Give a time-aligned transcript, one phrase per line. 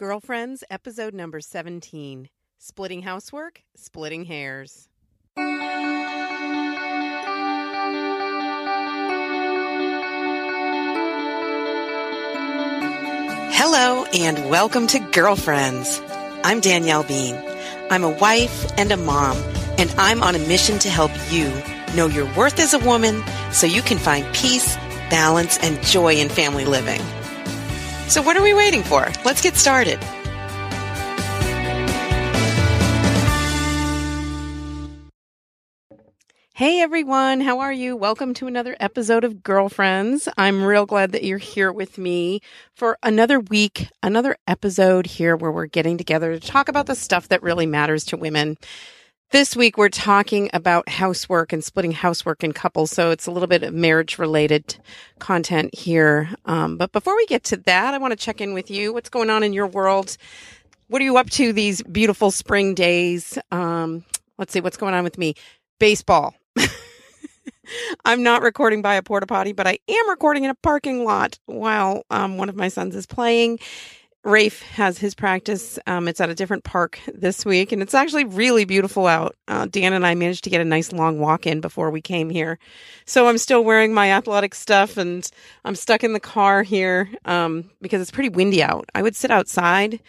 [0.00, 4.88] Girlfriends, episode number 17 Splitting Housework, Splitting Hairs.
[13.52, 16.00] Hello, and welcome to Girlfriends.
[16.44, 17.36] I'm Danielle Bean.
[17.90, 19.36] I'm a wife and a mom,
[19.76, 21.52] and I'm on a mission to help you
[21.94, 23.22] know your worth as a woman
[23.52, 24.76] so you can find peace,
[25.10, 27.02] balance, and joy in family living.
[28.10, 29.06] So, what are we waiting for?
[29.24, 30.02] Let's get started.
[36.52, 37.94] Hey everyone, how are you?
[37.94, 40.28] Welcome to another episode of Girlfriends.
[40.36, 42.40] I'm real glad that you're here with me
[42.74, 47.28] for another week, another episode here where we're getting together to talk about the stuff
[47.28, 48.58] that really matters to women.
[49.30, 52.90] This week we're talking about housework and splitting housework in couples.
[52.90, 54.74] So it's a little bit of marriage related
[55.20, 56.30] content here.
[56.46, 58.92] Um, but before we get to that, I want to check in with you.
[58.92, 60.16] What's going on in your world?
[60.88, 63.38] What are you up to these beautiful spring days?
[63.52, 64.04] Um,
[64.36, 65.34] let's see what's going on with me.
[65.78, 66.34] Baseball.
[68.04, 71.38] I'm not recording by a porta potty, but I am recording in a parking lot
[71.46, 73.60] while um, one of my sons is playing.
[74.22, 75.78] Rafe has his practice.
[75.86, 79.34] Um, it's at a different park this week, and it's actually really beautiful out.
[79.48, 82.28] Uh, Dan and I managed to get a nice long walk in before we came
[82.28, 82.58] here.
[83.06, 85.28] So I'm still wearing my athletic stuff, and
[85.64, 88.90] I'm stuck in the car here um, because it's pretty windy out.
[88.94, 90.00] I would sit outside,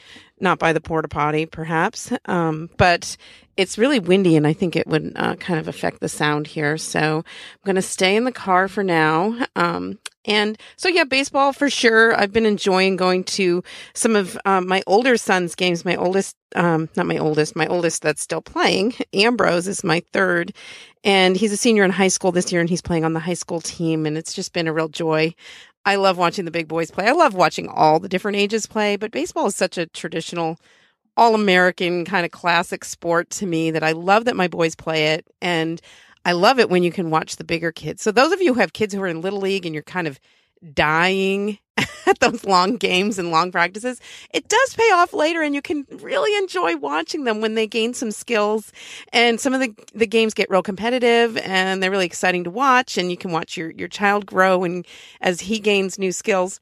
[0.42, 3.16] not by the porta potty, perhaps, um, but
[3.56, 6.78] it's really windy, and I think it would uh, kind of affect the sound here.
[6.78, 9.38] So I'm going to stay in the car for now.
[9.56, 12.16] Um, and so, yeah, baseball for sure.
[12.16, 15.84] I've been enjoying going to some of um, my older son's games.
[15.84, 20.54] My oldest, um, not my oldest, my oldest that's still playing, Ambrose is my third.
[21.04, 23.34] And he's a senior in high school this year and he's playing on the high
[23.34, 24.06] school team.
[24.06, 25.34] And it's just been a real joy.
[25.86, 27.08] I love watching the big boys play.
[27.08, 30.60] I love watching all the different ages play, but baseball is such a traditional,
[31.18, 35.08] all American kind of classic sport to me that I love that my boys play
[35.08, 35.26] it.
[35.42, 35.82] And
[36.26, 38.02] I love it when you can watch the bigger kids.
[38.02, 40.08] So those of you who have kids who are in little league and you're kind
[40.08, 40.20] of
[40.74, 41.58] dying
[42.06, 44.00] at those long games and long practices,
[44.32, 47.94] it does pay off later and you can really enjoy watching them when they gain
[47.94, 48.72] some skills.
[49.12, 52.98] And some of the, the games get real competitive and they're really exciting to watch
[52.98, 54.86] and you can watch your, your child grow and
[55.22, 56.60] as he gains new skills.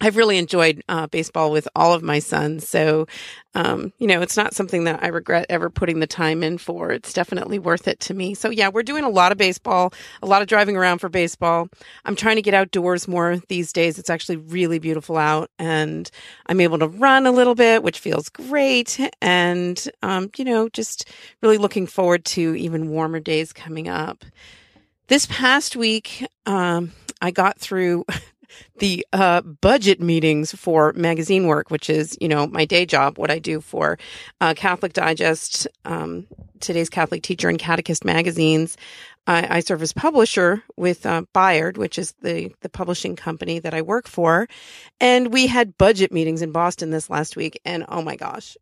[0.00, 2.68] I've really enjoyed uh, baseball with all of my sons.
[2.68, 3.08] So,
[3.54, 6.92] um, you know, it's not something that I regret ever putting the time in for.
[6.92, 8.34] It's definitely worth it to me.
[8.34, 9.92] So, yeah, we're doing a lot of baseball,
[10.22, 11.68] a lot of driving around for baseball.
[12.04, 13.98] I'm trying to get outdoors more these days.
[13.98, 16.08] It's actually really beautiful out, and
[16.46, 19.00] I'm able to run a little bit, which feels great.
[19.20, 21.10] And, um, you know, just
[21.42, 24.24] really looking forward to even warmer days coming up.
[25.08, 28.04] This past week, um, I got through
[28.78, 33.30] the uh, budget meetings for magazine work, which is, you know, my day job, what
[33.30, 33.98] I do for
[34.40, 36.26] uh, Catholic Digest, um,
[36.60, 38.76] today's Catholic Teacher and Catechist magazines.
[39.26, 43.74] I, I serve as publisher with uh, Bayard, which is the the publishing company that
[43.74, 44.48] I work for,
[45.00, 48.56] and we had budget meetings in Boston this last week, and oh my gosh,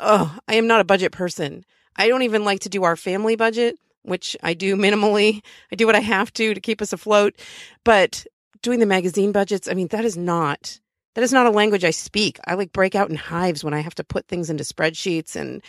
[0.00, 1.64] oh, I am not a budget person.
[1.94, 5.42] I don't even like to do our family budget which I do minimally.
[5.70, 7.34] I do what I have to to keep us afloat.
[7.84, 8.26] But
[8.62, 10.80] doing the magazine budgets, I mean, that is not
[11.14, 12.38] that is not a language I speak.
[12.46, 15.62] I like break out in hives when I have to put things into spreadsheets and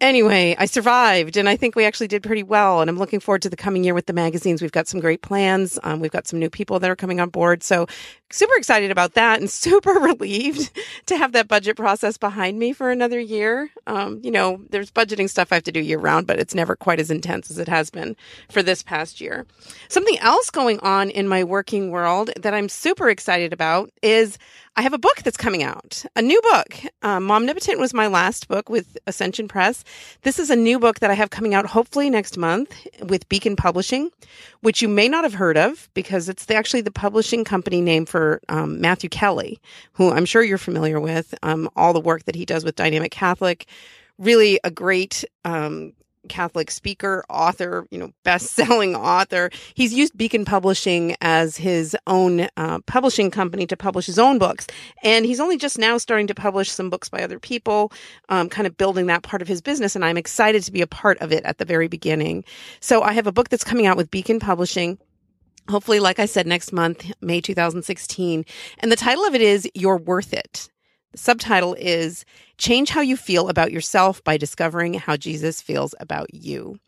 [0.00, 2.80] anyway, I survived and I think we actually did pretty well.
[2.80, 4.60] And I'm looking forward to the coming year with the magazines.
[4.60, 5.78] We've got some great plans.
[5.82, 7.62] Um, we've got some new people that are coming on board.
[7.62, 7.86] So
[8.30, 10.70] super excited about that and super relieved
[11.06, 13.70] to have that budget process behind me for another year.
[13.86, 16.76] Um, you know, there's budgeting stuff I have to do year round, but it's never
[16.76, 18.16] quite as intense as it has been
[18.50, 19.46] for this past year.
[19.88, 24.38] Something else going on in my working world that I'm super excited about is
[24.76, 26.80] I have a book that's coming out, a new book.
[27.02, 29.84] Um, Momnipotent was my last book with Ascension Press.
[30.22, 33.54] This is a new book that I have coming out hopefully next month with Beacon
[33.54, 34.10] Publishing,
[34.62, 38.04] which you may not have heard of because it's the, actually the publishing company name
[38.04, 39.60] for um, Matthew Kelly,
[39.92, 41.36] who I'm sure you're familiar with.
[41.44, 43.68] Um, all the work that he does with Dynamic Catholic,
[44.18, 45.92] really a great um,
[46.28, 49.50] Catholic speaker, author, you know, best-selling author.
[49.74, 54.66] He's used Beacon Publishing as his own uh, publishing company to publish his own books,
[55.02, 57.92] and he's only just now starting to publish some books by other people,
[58.28, 59.94] um, kind of building that part of his business.
[59.94, 62.44] And I'm excited to be a part of it at the very beginning.
[62.80, 64.98] So I have a book that's coming out with Beacon Publishing.
[65.68, 68.44] Hopefully, like I said, next month, May 2016.
[68.80, 70.68] And the title of it is You're Worth It.
[71.14, 72.24] The subtitle is
[72.58, 76.80] Change How You Feel About Yourself by Discovering How Jesus Feels About You.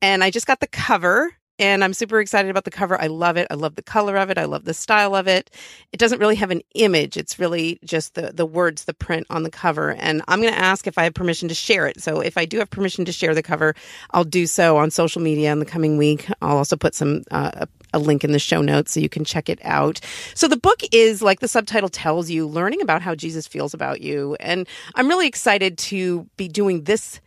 [0.00, 3.00] And I just got the cover and I'm super excited about the cover.
[3.00, 3.48] I love it.
[3.50, 4.38] I love the color of it.
[4.38, 5.50] I love the style of it.
[5.92, 7.16] It doesn't really have an image.
[7.16, 9.90] It's really just the the words, the print on the cover.
[9.90, 12.00] And I'm going to ask if I have permission to share it.
[12.00, 13.74] So if I do have permission to share the cover,
[14.12, 16.28] I'll do so on social media in the coming week.
[16.40, 19.48] I'll also put some uh, a link in the show notes so you can check
[19.48, 20.00] it out.
[20.34, 24.00] So the book is like the subtitle tells you, learning about how Jesus feels about
[24.00, 24.36] you.
[24.40, 27.20] And I'm really excited to be doing this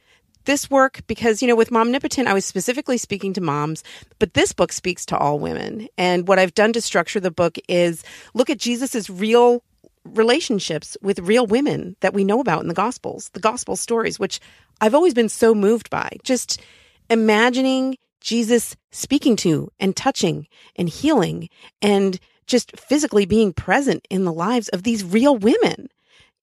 [0.46, 3.84] this work because you know with momnipotent i was specifically speaking to moms
[4.20, 7.58] but this book speaks to all women and what i've done to structure the book
[7.68, 8.04] is
[8.36, 9.64] look at jesus's real
[10.04, 14.40] relationships with real women that we know about in the gospels the gospel stories which
[14.82, 16.62] i've always been so moved by just
[17.10, 21.50] imagining jesus speaking to and touching and healing
[21.82, 25.90] and just physically being present in the lives of these real women.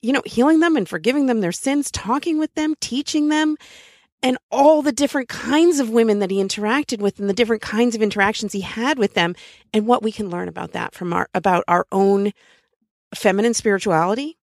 [0.01, 3.57] You know healing them and forgiving them their sins talking with them teaching them
[4.21, 7.95] and all the different kinds of women that he interacted with and the different kinds
[7.95, 9.35] of interactions he had with them
[9.73, 12.33] and what we can learn about that from our about our own
[13.15, 14.37] feminine spirituality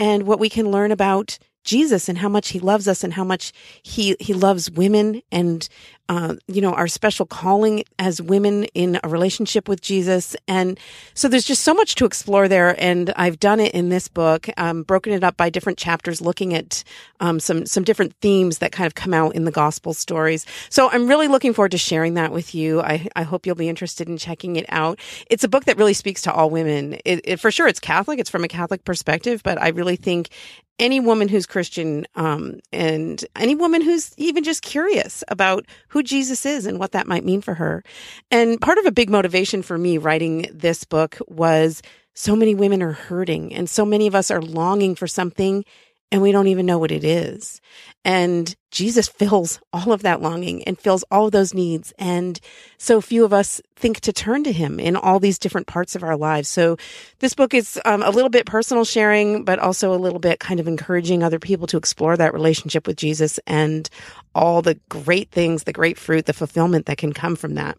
[0.00, 3.24] and what we can learn about Jesus and how much he loves us and how
[3.24, 3.52] much
[3.82, 5.68] he he loves women and
[6.08, 10.36] uh, you know our special calling as women in a relationship with Jesus.
[10.48, 10.78] And
[11.14, 12.74] so there's just so much to explore there.
[12.78, 16.54] And I've done it in this book um, broken it up by different chapters looking
[16.54, 16.84] at
[17.20, 20.46] um, some some different themes that kind of come out in the gospel stories.
[20.68, 22.80] So I'm really looking forward to sharing that with you.
[22.80, 24.98] I, I hope you'll be interested in checking it out.
[25.28, 26.94] It's a book that really speaks to all women.
[27.04, 28.18] It, it, for sure it's Catholic.
[28.18, 30.30] It's from a Catholic perspective but I really think
[30.78, 36.46] any woman who's Christian um, and any woman who's even just curious about who Jesus
[36.46, 37.84] is and what that might mean for her.
[38.30, 41.82] And part of a big motivation for me writing this book was
[42.14, 45.66] so many women are hurting and so many of us are longing for something
[46.12, 47.60] and we don't even know what it is.
[48.04, 51.92] And Jesus fills all of that longing and fills all of those needs.
[51.98, 52.38] And
[52.76, 56.02] so few of us think to turn to him in all these different parts of
[56.04, 56.48] our lives.
[56.48, 56.76] So
[57.20, 60.60] this book is um, a little bit personal sharing, but also a little bit kind
[60.60, 63.88] of encouraging other people to explore that relationship with Jesus and
[64.34, 67.78] all the great things, the great fruit, the fulfillment that can come from that.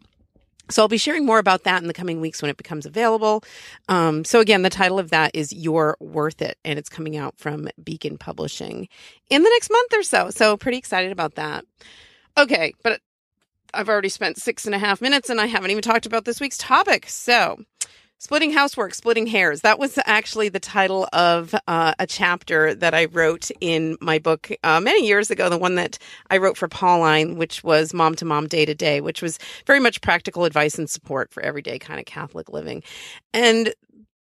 [0.70, 3.44] So I'll be sharing more about that in the coming weeks when it becomes available.
[3.90, 7.38] Um, so again, the title of that is "You're Worth It," and it's coming out
[7.38, 8.88] from Beacon Publishing
[9.30, 10.30] in the next month or so.
[10.30, 11.66] So pretty excited about that.
[12.38, 13.02] Okay, but
[13.74, 16.40] I've already spent six and a half minutes, and I haven't even talked about this
[16.40, 17.10] week's topic.
[17.10, 17.64] So
[18.24, 19.60] Splitting Housework, Splitting Hairs.
[19.64, 24.50] That was actually the title of uh, a chapter that I wrote in my book
[24.64, 25.98] uh, many years ago, the one that
[26.30, 29.82] I wrote for Pauline, which was Mom to Mom, Day to Day, which was very
[29.82, 32.82] much practical advice and support for everyday kind of Catholic living.
[33.34, 33.74] And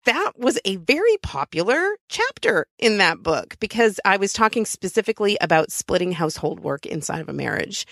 [0.05, 5.71] that was a very popular chapter in that book because I was talking specifically about
[5.71, 7.85] splitting household work inside of a marriage.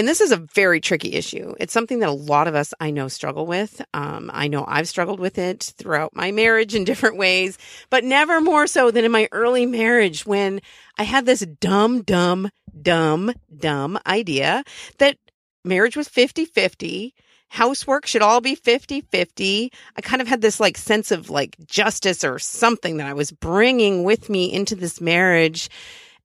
[0.00, 1.54] And this is a very tricky issue.
[1.60, 3.82] It's something that a lot of us I know struggle with.
[3.92, 7.58] Um, I know I've struggled with it throughout my marriage in different ways,
[7.90, 10.62] but never more so than in my early marriage when
[10.96, 12.48] I had this dumb, dumb,
[12.80, 14.64] dumb, dumb idea
[14.96, 15.18] that
[15.66, 17.14] marriage was 50 50
[17.50, 19.70] housework should all be 50 50.
[19.96, 23.32] I kind of had this like sense of like justice or something that I was
[23.32, 25.68] bringing with me into this marriage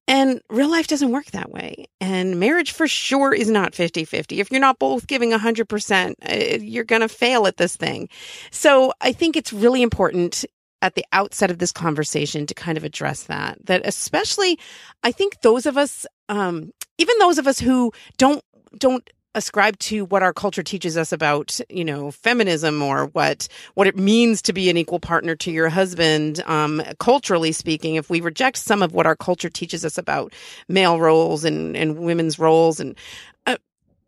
[0.07, 1.87] and real life doesn't work that way.
[1.99, 4.39] And marriage for sure is not 50 50.
[4.39, 8.09] If you're not both giving 100%, uh, you're going to fail at this thing.
[8.51, 10.45] So I think it's really important
[10.81, 13.57] at the outset of this conversation to kind of address that.
[13.65, 14.59] That especially,
[15.03, 18.43] I think those of us, um, even those of us who don't
[18.77, 23.85] don't ascribe to what our culture teaches us about, you know, feminism or what what
[23.85, 26.41] it means to be an equal partner to your husband.
[26.47, 30.33] Um, culturally speaking, if we reject some of what our culture teaches us about
[30.67, 32.97] male roles and and women's roles, and
[33.45, 33.57] uh,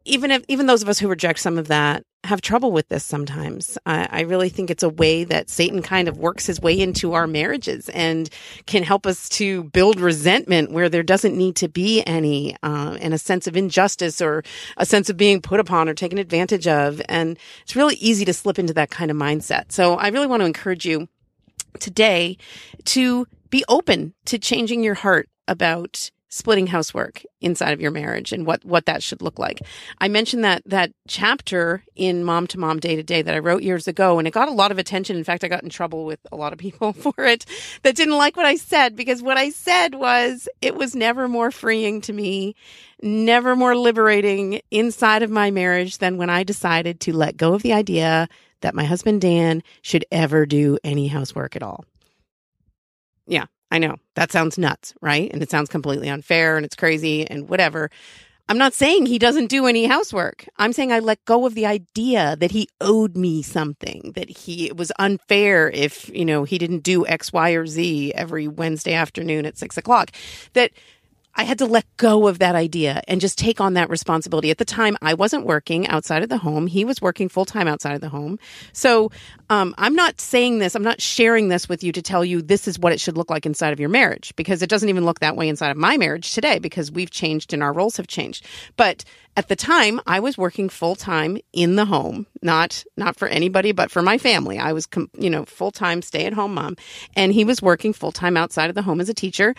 [0.05, 3.05] even if even those of us who reject some of that, have trouble with this
[3.05, 3.77] sometimes.
[3.85, 7.13] I, I, really think it's a way that Satan kind of works his way into
[7.13, 8.29] our marriages and
[8.65, 13.13] can help us to build resentment where there doesn't need to be any, uh, and
[13.13, 14.43] a sense of injustice or
[14.75, 17.01] a sense of being put upon or taken advantage of.
[17.07, 19.71] And it's really easy to slip into that kind of mindset.
[19.71, 21.07] So I really want to encourage you
[21.79, 22.37] today
[22.85, 28.45] to be open to changing your heart about splitting housework inside of your marriage and
[28.45, 29.61] what what that should look like.
[29.99, 33.63] I mentioned that that chapter in Mom to Mom Day to Day that I wrote
[33.63, 35.15] years ago and it got a lot of attention.
[35.15, 37.45] In fact, I got in trouble with a lot of people for it
[37.83, 41.51] that didn't like what I said because what I said was it was never more
[41.51, 42.55] freeing to me,
[43.01, 47.63] never more liberating inside of my marriage than when I decided to let go of
[47.63, 48.27] the idea
[48.61, 51.85] that my husband Dan should ever do any housework at all.
[53.27, 55.31] Yeah, I know that sounds nuts, right?
[55.31, 57.89] And it sounds completely unfair and it's crazy and whatever.
[58.49, 60.47] I'm not saying he doesn't do any housework.
[60.57, 64.67] I'm saying I let go of the idea that he owed me something, that he
[64.67, 68.93] it was unfair if, you know, he didn't do X, Y, or Z every Wednesday
[68.93, 70.11] afternoon at six o'clock.
[70.53, 70.71] That
[71.37, 74.49] I had to let go of that idea and just take on that responsibility.
[74.49, 76.65] At the time, I wasn't working outside of the home.
[76.65, 78.39] He was working full time outside of the home.
[78.73, 79.11] So
[79.51, 82.67] um, I'm not saying this, I'm not sharing this with you to tell you this
[82.67, 85.19] is what it should look like inside of your marriage because it doesn't even look
[85.19, 88.43] that way inside of my marriage today because we've changed and our roles have changed.
[88.75, 89.03] But
[89.35, 93.71] at the time, I was working full time in the home, not not for anybody,
[93.71, 94.57] but for my family.
[94.57, 96.75] I was, you know, full time stay at home mom,
[97.15, 99.53] and he was working full time outside of the home as a teacher.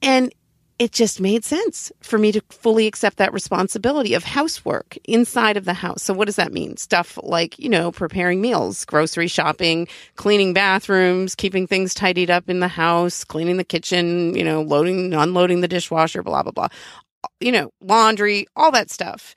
[0.00, 0.32] And
[0.78, 5.64] it just made sense for me to fully accept that responsibility of housework inside of
[5.64, 6.02] the house.
[6.02, 6.76] So what does that mean?
[6.76, 12.60] Stuff like, you know, preparing meals, grocery shopping, cleaning bathrooms, keeping things tidied up in
[12.60, 16.68] the house, cleaning the kitchen, you know, loading, unloading the dishwasher, blah, blah, blah.
[17.40, 19.34] You know, laundry, all that stuff.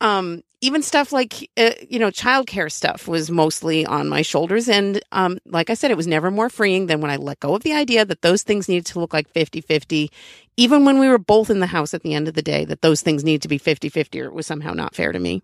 [0.00, 4.68] Um, even stuff like uh, you know childcare stuff was mostly on my shoulders.
[4.68, 7.54] And um, like i said it was never more freeing than when i let go
[7.54, 10.10] of the idea that those things needed to look like 50-50
[10.56, 12.82] even when we were both in the house at the end of the day that
[12.82, 15.42] those things needed to be 50-50 or it was somehow not fair to me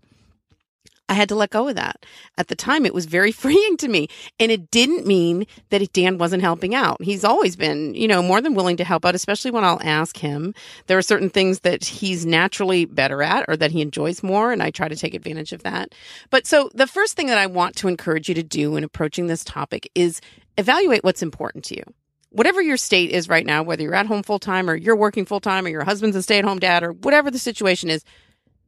[1.08, 2.04] I had to let go of that.
[2.36, 4.08] At the time, it was very freeing to me.
[4.40, 7.02] And it didn't mean that Dan wasn't helping out.
[7.02, 10.16] He's always been, you know, more than willing to help out, especially when I'll ask
[10.16, 10.54] him.
[10.86, 14.52] There are certain things that he's naturally better at or that he enjoys more.
[14.52, 15.94] And I try to take advantage of that.
[16.30, 19.26] But so the first thing that I want to encourage you to do in approaching
[19.26, 20.20] this topic is
[20.58, 21.84] evaluate what's important to you
[22.30, 25.24] whatever your state is right now, whether you're at home full time or you're working
[25.24, 28.04] full time or your husband's a stay at home dad or whatever the situation is,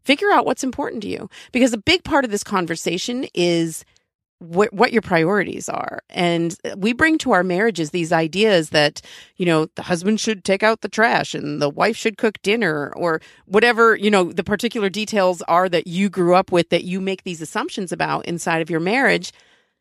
[0.08, 3.84] figure out what's important to you because a big part of this conversation is
[4.38, 6.00] what, what your priorities are.
[6.08, 9.02] And uh, we bring to our marriages these ideas that,
[9.36, 12.90] you know, the husband should take out the trash and the wife should cook dinner
[12.96, 17.02] or whatever, you know, the particular details are that you grew up with that you
[17.02, 19.30] make these assumptions about inside of your marriage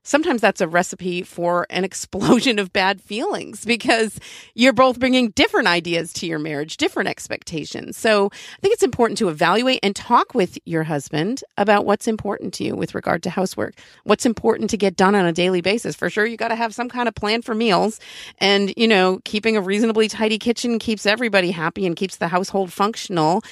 [0.07, 4.19] sometimes that's a recipe for an explosion of bad feelings because
[4.55, 7.97] you're both bringing different ideas to your marriage, different expectations.
[7.97, 12.53] So I think it's important to evaluate and talk with your husband about what's important
[12.55, 15.95] to you with regard to housework, what's important to get done on a daily basis.
[15.95, 17.99] For sure, you got to have some kind of plan for meals
[18.39, 22.71] and, you know, keeping a reasonably tidy kitchen keeps everybody happy and keeps the household
[22.71, 23.43] functional.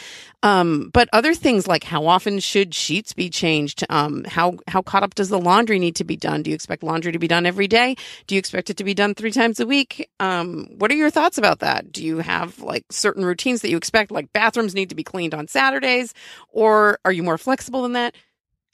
[0.46, 3.84] Um, but other things like how often should sheets be changed?
[3.90, 6.44] Um, how how caught up does the laundry need to be done?
[6.46, 7.96] Do you expect laundry to be done every day?
[8.28, 10.10] Do you expect it to be done three times a week?
[10.20, 11.92] Um, what are your thoughts about that?
[11.92, 15.34] Do you have like certain routines that you expect, like bathrooms need to be cleaned
[15.34, 16.14] on Saturdays,
[16.50, 18.16] or are you more flexible than that?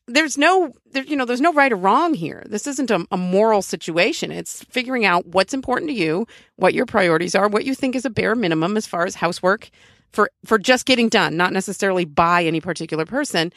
[0.08, 2.44] There's no, there, you know, there's no right or wrong here.
[2.46, 4.32] This isn't a, a moral situation.
[4.32, 8.04] It's figuring out what's important to you, what your priorities are, what you think is
[8.04, 9.70] a bare minimum as far as housework
[10.12, 13.54] for for just getting done, not necessarily by any particular person.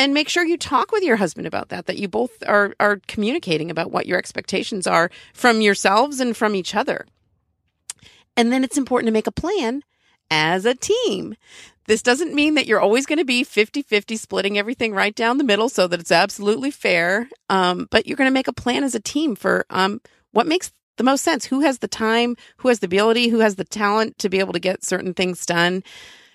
[0.00, 3.02] And make sure you talk with your husband about that, that you both are are
[3.06, 7.04] communicating about what your expectations are from yourselves and from each other.
[8.34, 9.82] And then it's important to make a plan
[10.30, 11.34] as a team.
[11.86, 15.36] This doesn't mean that you're always going to be 50 50 splitting everything right down
[15.36, 17.28] the middle so that it's absolutely fair.
[17.50, 20.00] Um, but you're going to make a plan as a team for um,
[20.32, 21.44] what makes the most sense.
[21.44, 22.38] Who has the time?
[22.58, 23.28] Who has the ability?
[23.28, 25.82] Who has the talent to be able to get certain things done?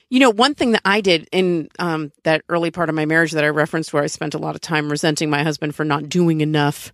[0.09, 3.31] You know, one thing that I did in um, that early part of my marriage
[3.31, 6.09] that I referenced, where I spent a lot of time resenting my husband for not
[6.09, 6.93] doing enough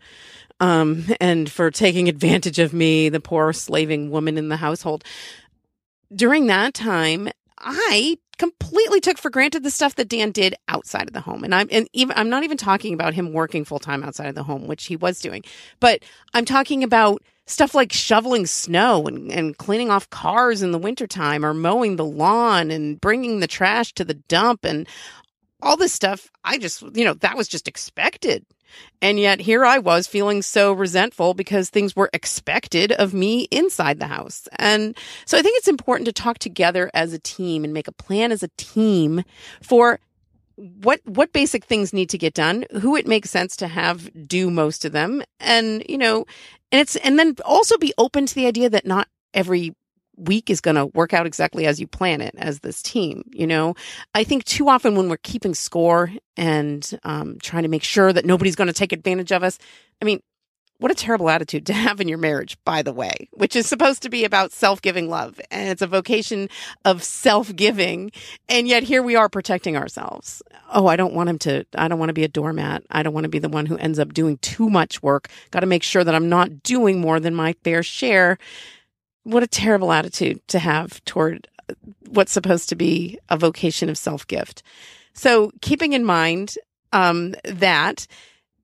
[0.62, 5.04] um, and for taking advantage of me, the poor slaving woman in the household.
[6.14, 11.14] During that time, I completely took for granted the stuff that Dan did outside of
[11.14, 11.44] the home.
[11.44, 14.34] And I'm and even I'm not even talking about him working full time outside of
[14.34, 15.44] the home, which he was doing.
[15.80, 16.02] But
[16.34, 21.46] I'm talking about stuff like shoveling snow and, and cleaning off cars in the wintertime
[21.46, 24.88] or mowing the lawn and bringing the trash to the dump and
[25.62, 26.32] all this stuff.
[26.44, 28.44] I just, you know, that was just expected.
[29.02, 34.00] And yet here I was feeling so resentful because things were expected of me inside
[34.00, 34.48] the house.
[34.58, 37.94] And so I think it's important to talk together as a team and make a
[37.94, 39.24] plan as a team
[39.62, 40.00] for
[40.56, 44.52] what what basic things need to get done, who it makes sense to have do
[44.52, 46.26] most of them, and you know,
[46.72, 49.74] and it's and then also be open to the idea that not every
[50.18, 53.48] week is going to work out exactly as you plan it as this team you
[53.48, 53.74] know
[54.14, 58.26] i think too often when we're keeping score and um, trying to make sure that
[58.26, 59.58] nobody's going to take advantage of us
[60.02, 60.22] i mean
[60.82, 64.02] what a terrible attitude to have in your marriage, by the way, which is supposed
[64.02, 65.40] to be about self giving love.
[65.52, 66.50] And it's a vocation
[66.84, 68.12] of self giving.
[68.50, 70.42] And yet here we are protecting ourselves.
[70.74, 72.84] Oh, I don't want him to, I don't want to be a doormat.
[72.90, 75.30] I don't want to be the one who ends up doing too much work.
[75.52, 78.40] Got to make sure that I'm not doing more than my fair share.
[79.24, 81.48] What a terrible attitude to have toward
[82.10, 84.64] what's supposed to be a vocation of self gift.
[85.14, 86.56] So keeping in mind
[86.92, 88.08] um, that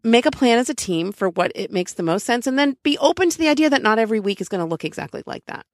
[0.03, 2.77] make a plan as a team for what it makes the most sense and then
[2.83, 5.45] be open to the idea that not every week is going to look exactly like
[5.45, 5.65] that.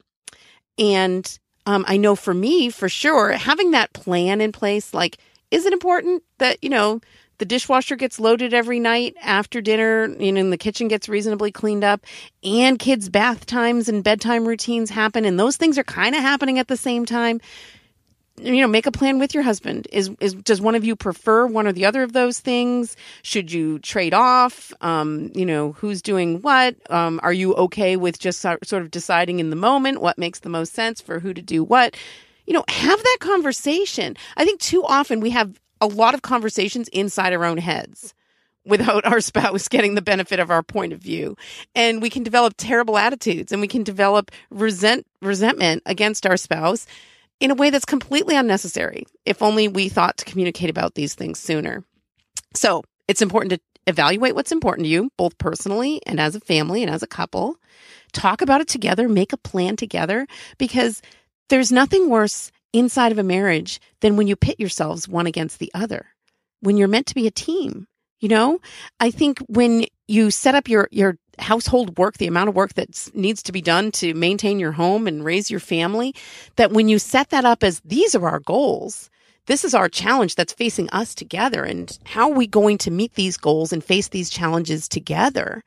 [0.77, 5.17] And um, I know for me, for sure, having that plan in place, like,
[5.51, 6.99] is it important that, you know,
[7.43, 11.51] the dishwasher gets loaded every night after dinner, you know, and the kitchen gets reasonably
[11.51, 12.05] cleaned up,
[12.41, 16.57] and kids' bath times and bedtime routines happen, and those things are kind of happening
[16.57, 17.41] at the same time.
[18.37, 19.89] You know make a plan with your husband.
[19.91, 22.95] Is is does one of you prefer one or the other of those things?
[23.23, 24.71] Should you trade off?
[24.79, 26.75] Um you know who's doing what?
[26.89, 30.49] Um are you okay with just sort of deciding in the moment what makes the
[30.49, 31.95] most sense for who to do what?
[32.47, 34.15] You know have that conversation.
[34.37, 38.13] I think too often we have a lot of conversations inside our own heads
[38.65, 41.35] without our spouse getting the benefit of our point of view.
[41.75, 46.87] And we can develop terrible attitudes and we can develop resent resentment against our spouse
[47.41, 49.05] in a way that's completely unnecessary.
[49.25, 51.83] If only we thought to communicate about these things sooner.
[52.53, 56.81] So it's important to evaluate what's important to you, both personally and as a family
[56.81, 57.57] and as a couple.
[58.13, 60.25] Talk about it together, make a plan together,
[60.57, 61.01] because
[61.49, 65.71] there's nothing worse inside of a marriage than when you pit yourselves one against the
[65.73, 66.07] other,
[66.61, 67.87] when you're meant to be a team.
[68.19, 68.59] You know,
[69.01, 73.09] I think when you set up your, your household work, the amount of work that
[73.13, 76.15] needs to be done to maintain your home and raise your family,
[76.55, 79.09] that when you set that up as these are our goals,
[79.47, 81.63] this is our challenge that's facing us together.
[81.63, 85.63] And how are we going to meet these goals and face these challenges together?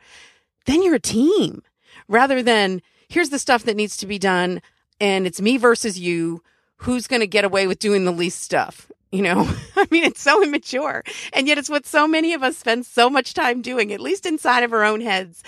[0.64, 1.62] Then you're a team
[2.08, 4.62] rather than here's the stuff that needs to be done
[5.00, 6.42] and it's me versus you.
[6.78, 8.90] Who's going to get away with doing the least stuff?
[9.12, 11.02] You know, I mean, it's so immature.
[11.33, 14.26] And yet it's what so many of us spend so much time doing, at least
[14.26, 15.42] inside of our own heads,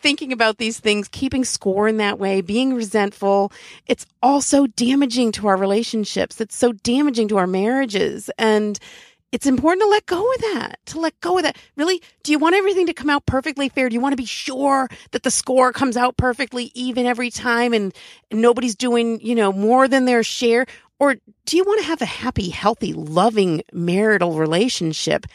[0.00, 3.50] thinking about these things, keeping score in that way, being resentful.
[3.86, 6.40] It's all so damaging to our relationships.
[6.40, 8.28] It's so damaging to our marriages.
[8.36, 8.78] And
[9.34, 11.58] it's important to let go of that, to let go of that.
[11.74, 13.88] Really, do you want everything to come out perfectly fair?
[13.88, 17.72] Do you want to be sure that the score comes out perfectly even every time
[17.72, 17.92] and
[18.30, 20.66] nobody's doing, you know, more than their share?
[21.00, 25.26] Or do you want to have a happy, healthy, loving marital relationship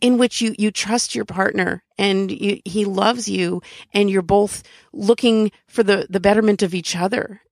[0.00, 3.60] in which you, you trust your partner and you, he loves you
[3.92, 7.42] and you're both looking for the, the betterment of each other?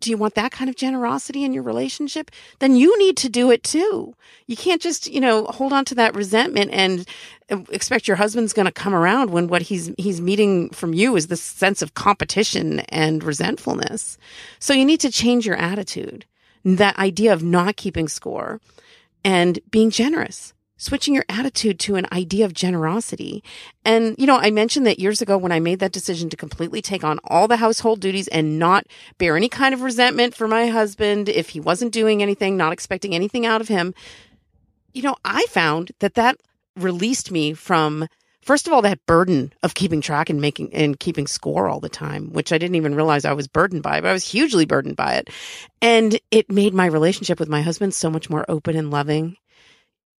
[0.00, 2.30] Do you want that kind of generosity in your relationship?
[2.58, 4.14] Then you need to do it too.
[4.46, 7.06] You can't just, you know, hold on to that resentment and
[7.70, 11.28] expect your husband's going to come around when what he's he's meeting from you is
[11.28, 14.18] this sense of competition and resentfulness.
[14.58, 16.24] So you need to change your attitude
[16.64, 18.60] that idea of not keeping score
[19.24, 23.44] and being generous switching your attitude to an idea of generosity.
[23.84, 26.80] And, you know, I mentioned that years ago when I made that decision to completely
[26.80, 28.86] take on all the household duties and not
[29.18, 33.14] bear any kind of resentment for my husband if he wasn't doing anything, not expecting
[33.14, 33.92] anything out of him.
[34.94, 36.38] You know, I found that that
[36.76, 38.08] released me from
[38.48, 41.88] first of all, that burden of keeping track and making and keeping score all the
[41.90, 44.96] time, which I didn't even realize I was burdened by, but I was hugely burdened
[44.96, 45.28] by it.
[45.82, 49.36] And it made my relationship with my husband so much more open and loving.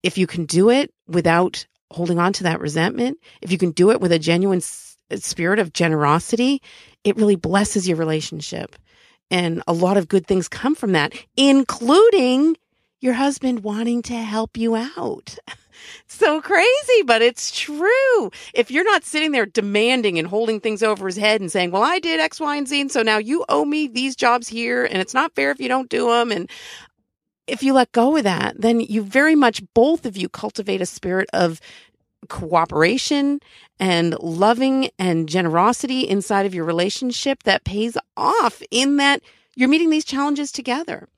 [0.03, 3.91] If you can do it without holding on to that resentment, if you can do
[3.91, 6.63] it with a genuine spirit of generosity,
[7.05, 8.77] it really blesses your relationship.
[9.31, 12.57] And a lot of good things come from that, including
[13.01, 15.37] your husband wanting to help you out.
[16.07, 18.31] so crazy, but it's true.
[18.55, 21.83] If you're not sitting there demanding and holding things over his head and saying, well,
[21.83, 24.85] I did X, Y, and Z, and so now you owe me these jobs here,
[24.85, 26.33] and it's not fair if you don't do them.
[26.33, 26.51] And
[27.49, 30.87] if you let go of that, then you very much, both of you cultivate a
[30.87, 31.61] spirit of
[32.29, 33.41] cooperation
[33.81, 39.23] and loving and generosity inside of your relationship that pays off in that
[39.55, 41.09] you're meeting these challenges together.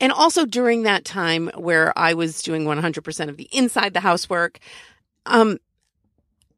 [0.00, 4.58] And also during that time where I was doing 100% of the inside the housework,
[5.26, 5.58] um,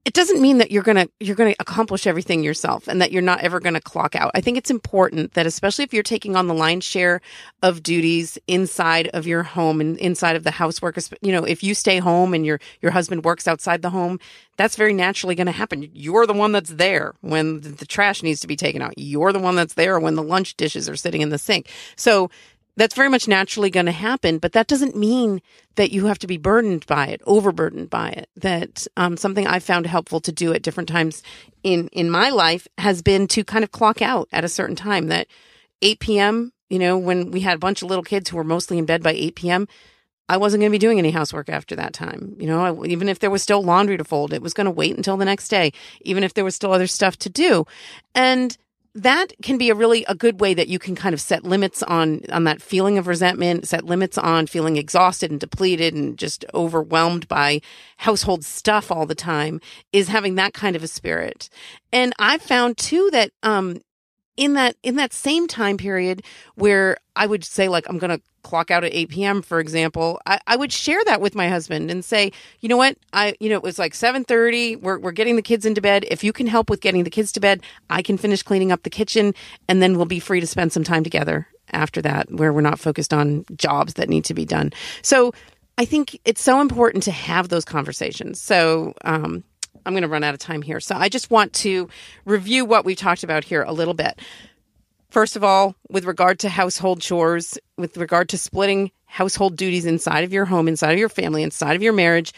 [0.06, 3.10] it doesn't mean that you're going to you're going to accomplish everything yourself and that
[3.10, 4.30] you're not ever going to clock out.
[4.36, 7.20] I think it's important that especially if you're taking on the lion's share
[7.62, 11.74] of duties inside of your home and inside of the housework, you know, if you
[11.74, 14.20] stay home and your your husband works outside the home,
[14.56, 15.90] that's very naturally going to happen.
[15.92, 18.94] You're the one that's there when the trash needs to be taken out.
[18.96, 21.68] You're the one that's there when the lunch dishes are sitting in the sink.
[21.96, 22.30] So
[22.76, 25.40] that's very much naturally going to happen, but that doesn't mean
[25.76, 28.28] that you have to be burdened by it, overburdened by it.
[28.36, 31.22] That um, something I've found helpful to do at different times
[31.62, 35.08] in in my life has been to kind of clock out at a certain time.
[35.08, 35.26] That
[35.82, 36.52] 8 p.m.
[36.68, 39.02] You know, when we had a bunch of little kids who were mostly in bed
[39.02, 39.68] by 8 p.m.,
[40.28, 42.34] I wasn't going to be doing any housework after that time.
[42.38, 44.72] You know, I, even if there was still laundry to fold, it was going to
[44.72, 47.64] wait until the next day, even if there was still other stuff to do.
[48.14, 48.56] And
[48.96, 51.82] that can be a really a good way that you can kind of set limits
[51.82, 56.46] on on that feeling of resentment, set limits on feeling exhausted and depleted and just
[56.54, 57.60] overwhelmed by
[57.98, 59.60] household stuff all the time
[59.92, 61.50] is having that kind of a spirit.
[61.92, 63.80] And I've found too that um
[64.36, 66.22] in that in that same time period
[66.54, 69.42] where I would say like I'm going to clock out at 8 p.m.
[69.42, 72.96] for example, I, I, would share that with my husband and say, you know what,
[73.12, 74.80] I you know it was like 7:30.
[74.80, 76.06] We're we're getting the kids into bed.
[76.10, 78.84] If you can help with getting the kids to bed, I can finish cleaning up
[78.84, 79.34] the kitchen,
[79.68, 82.78] and then we'll be free to spend some time together after that, where we're not
[82.78, 84.72] focused on jobs that need to be done.
[85.02, 85.32] So
[85.78, 88.40] I think it's so important to have those conversations.
[88.40, 89.42] So um,
[89.86, 90.80] I'm going to run out of time here.
[90.80, 91.88] So I just want to
[92.24, 94.20] review what we've talked about here a little bit.
[95.10, 100.24] First of all, with regard to household chores, with regard to splitting household duties inside
[100.24, 102.32] of your home, inside of your family, inside of your marriage,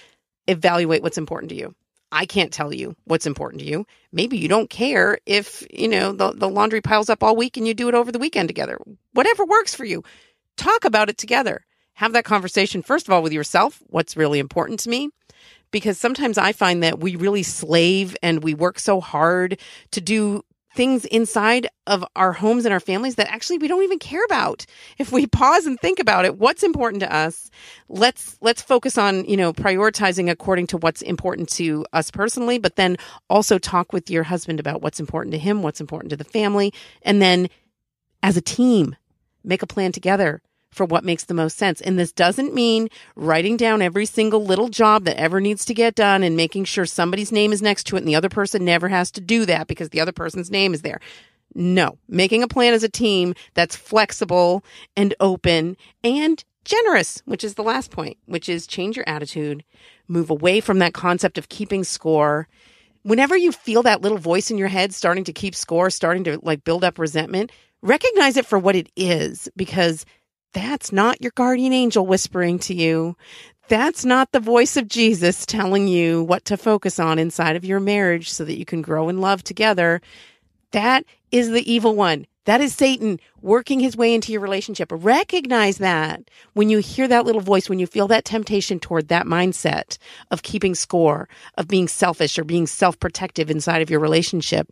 [0.46, 1.74] evaluate what's important to you.
[2.12, 3.86] I can't tell you what's important to you.
[4.12, 7.66] Maybe you don't care if, you know, the, the laundry piles up all week and
[7.66, 8.78] you do it over the weekend together.
[9.12, 10.04] Whatever works for you.
[10.56, 11.64] Talk about it together.
[11.94, 13.82] Have that conversation, first of all, with yourself.
[13.88, 15.10] What's really important to me?
[15.70, 19.58] Because sometimes I find that we really slave and we work so hard
[19.92, 23.98] to do things inside of our homes and our families that actually we don't even
[23.98, 24.64] care about.
[24.98, 27.50] If we pause and think about it, what's important to us?
[27.88, 32.76] Let's let's focus on, you know, prioritizing according to what's important to us personally, but
[32.76, 32.96] then
[33.30, 36.72] also talk with your husband about what's important to him, what's important to the family,
[37.02, 37.48] and then
[38.22, 38.96] as a team,
[39.44, 41.80] make a plan together for what makes the most sense.
[41.80, 45.94] And this doesn't mean writing down every single little job that ever needs to get
[45.94, 48.88] done and making sure somebody's name is next to it and the other person never
[48.88, 51.00] has to do that because the other person's name is there.
[51.54, 54.62] No, making a plan as a team that's flexible
[54.96, 59.64] and open and generous, which is the last point, which is change your attitude,
[60.06, 62.46] move away from that concept of keeping score.
[63.02, 66.38] Whenever you feel that little voice in your head starting to keep score, starting to
[66.42, 67.50] like build up resentment,
[67.80, 70.04] recognize it for what it is because
[70.52, 73.16] that's not your guardian angel whispering to you.
[73.68, 77.80] That's not the voice of Jesus telling you what to focus on inside of your
[77.80, 80.00] marriage so that you can grow in love together.
[80.70, 82.26] That is the evil one.
[82.46, 84.88] That is Satan working his way into your relationship.
[84.90, 89.26] Recognize that when you hear that little voice, when you feel that temptation toward that
[89.26, 89.98] mindset
[90.30, 94.66] of keeping score, of being selfish or being self protective inside of your relationship,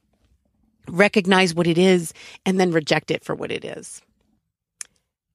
[0.89, 2.15] recognize what it is
[2.47, 4.01] and then reject it for what it is.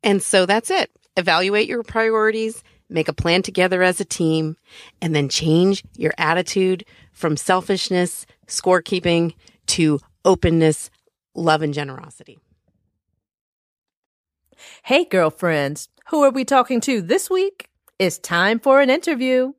[0.03, 0.91] And so that's it.
[1.17, 4.57] Evaluate your priorities, make a plan together as a team,
[5.01, 9.33] and then change your attitude from selfishness, scorekeeping
[9.67, 10.89] to openness,
[11.35, 12.39] love, and generosity.
[14.83, 17.67] Hey, girlfriends, who are we talking to this week?
[17.99, 19.53] It's time for an interview.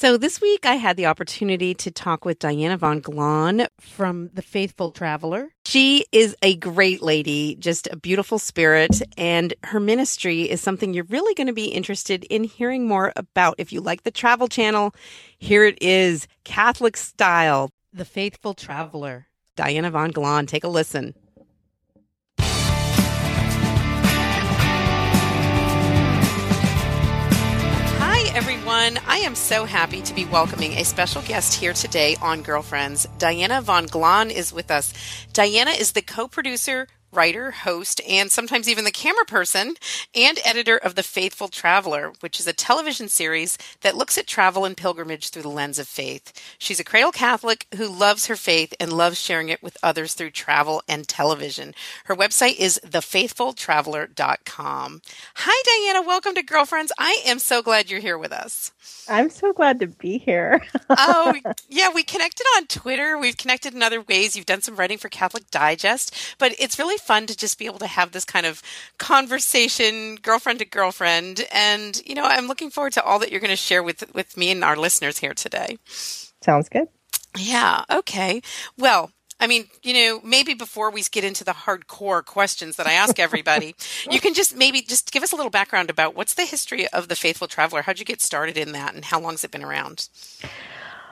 [0.00, 4.42] So this week I had the opportunity to talk with Diana von Glahn from The
[4.42, 5.48] Faithful Traveler.
[5.64, 11.02] She is a great lady, just a beautiful spirit, and her ministry is something you're
[11.02, 13.56] really going to be interested in hearing more about.
[13.58, 14.94] If you like the Travel Channel,
[15.36, 19.26] here it is, Catholic style, The Faithful Traveler.
[19.56, 21.12] Diana von Glahn, take a listen.
[28.68, 29.02] Everyone.
[29.06, 33.06] I am so happy to be welcoming a special guest here today on Girlfriends.
[33.16, 34.92] Diana von Glahn is with us.
[35.32, 39.74] Diana is the co producer, writer, host, and sometimes even the camera person
[40.14, 44.64] and editor of The Faithful Traveler, which is a television series that looks at travel
[44.64, 46.32] and pilgrimage through the lens of faith.
[46.58, 50.30] She's a cradle Catholic who loves her faith and loves sharing it with others through
[50.30, 51.74] travel and television.
[52.04, 55.02] Her website is thefaithfultraveler.com.
[55.36, 56.06] Hi, Diana.
[56.06, 56.92] Welcome to Girlfriends.
[56.98, 58.72] I am so glad you're here with us.
[59.08, 60.62] I'm so glad to be here.
[60.90, 61.34] oh,
[61.68, 61.88] yeah.
[61.94, 63.18] We connected on Twitter.
[63.18, 64.36] We've connected in other ways.
[64.36, 67.78] You've done some writing for Catholic Digest, but it's really fun to just be able
[67.78, 68.62] to have this kind of
[68.98, 71.46] conversation, girlfriend to girlfriend.
[71.52, 74.36] And, you know, I'm looking forward to all that you're going to share with, with
[74.36, 75.78] me and our listeners here today.
[75.86, 76.88] Sounds good.
[77.36, 77.84] Yeah.
[77.90, 78.42] Okay.
[78.76, 82.92] Well, I mean, you know, maybe before we get into the hardcore questions that I
[82.92, 83.74] ask everybody,
[84.10, 87.08] you can just maybe just give us a little background about what's the history of
[87.08, 87.82] the Faithful Traveler?
[87.82, 90.08] How'd you get started in that and how long has it been around?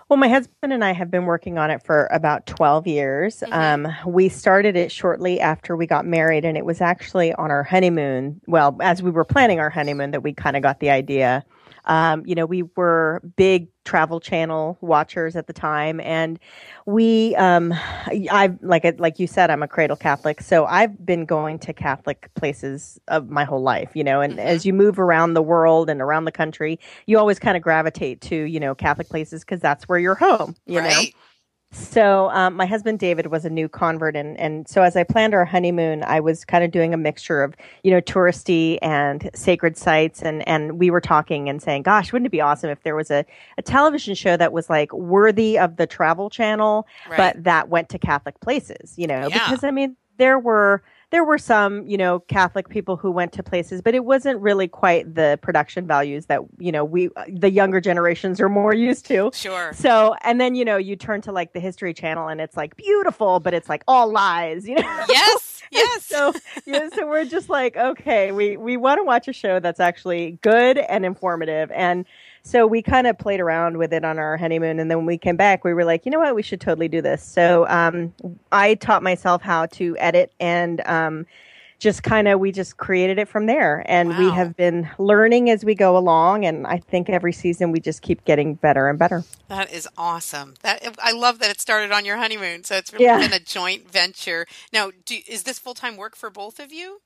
[0.08, 3.40] Well, my husband and I have been working on it for about 12 years.
[3.40, 3.86] Mm-hmm.
[3.86, 7.64] Um, we started it shortly after we got married, and it was actually on our
[7.64, 8.40] honeymoon.
[8.46, 11.44] Well, as we were planning our honeymoon, that we kind of got the idea.
[11.86, 16.40] Um, you know, we were big travel channel watchers at the time and
[16.84, 21.56] we um i like like you said i'm a cradle catholic so i've been going
[21.56, 24.46] to catholic places of my whole life you know and mm-hmm.
[24.46, 28.20] as you move around the world and around the country you always kind of gravitate
[28.20, 30.90] to you know catholic places because that's where you're home you right.
[30.90, 31.20] know
[31.72, 35.34] So um, my husband David was a new convert, and and so as I planned
[35.34, 39.76] our honeymoon, I was kind of doing a mixture of you know touristy and sacred
[39.76, 42.94] sites, and and we were talking and saying, gosh, wouldn't it be awesome if there
[42.94, 43.26] was a
[43.58, 47.16] a television show that was like worthy of the Travel Channel, Right.
[47.16, 49.26] but that went to Catholic places, you know?
[49.28, 49.50] Yeah.
[49.50, 53.42] Because I mean, there were there were some you know Catholic people who went to
[53.42, 57.80] places, but it wasn't really quite the production values that you know we the younger
[57.80, 59.30] generations are more used to.
[59.34, 59.72] Sure.
[59.74, 62.76] So, and then, you know, you turn to like the History Channel and it's like
[62.76, 65.04] beautiful, but it's like all lies, you know?
[65.08, 65.62] Yes.
[65.72, 66.06] Yes.
[66.06, 66.32] so,
[66.64, 70.38] yeah, so we're just like, okay, we, we want to watch a show that's actually
[70.40, 71.70] good and informative.
[71.72, 72.06] And
[72.46, 74.80] so we kind of played around with it on our honeymoon.
[74.80, 76.34] And then when we came back, we were like, you know what?
[76.36, 77.22] We should totally do this.
[77.24, 78.14] So, um,
[78.52, 81.26] I taught myself how to edit and, um,
[81.80, 85.64] just kind of we just created it from there and we have been learning as
[85.64, 89.24] we go along and i think every season we just keep getting better and better
[89.48, 90.54] That is awesome.
[90.62, 92.64] That I love that it started on your honeymoon.
[92.64, 93.18] So it's really Yeah.
[93.18, 94.46] been a joint venture.
[94.72, 97.00] Now, do, is this full time work for both of you?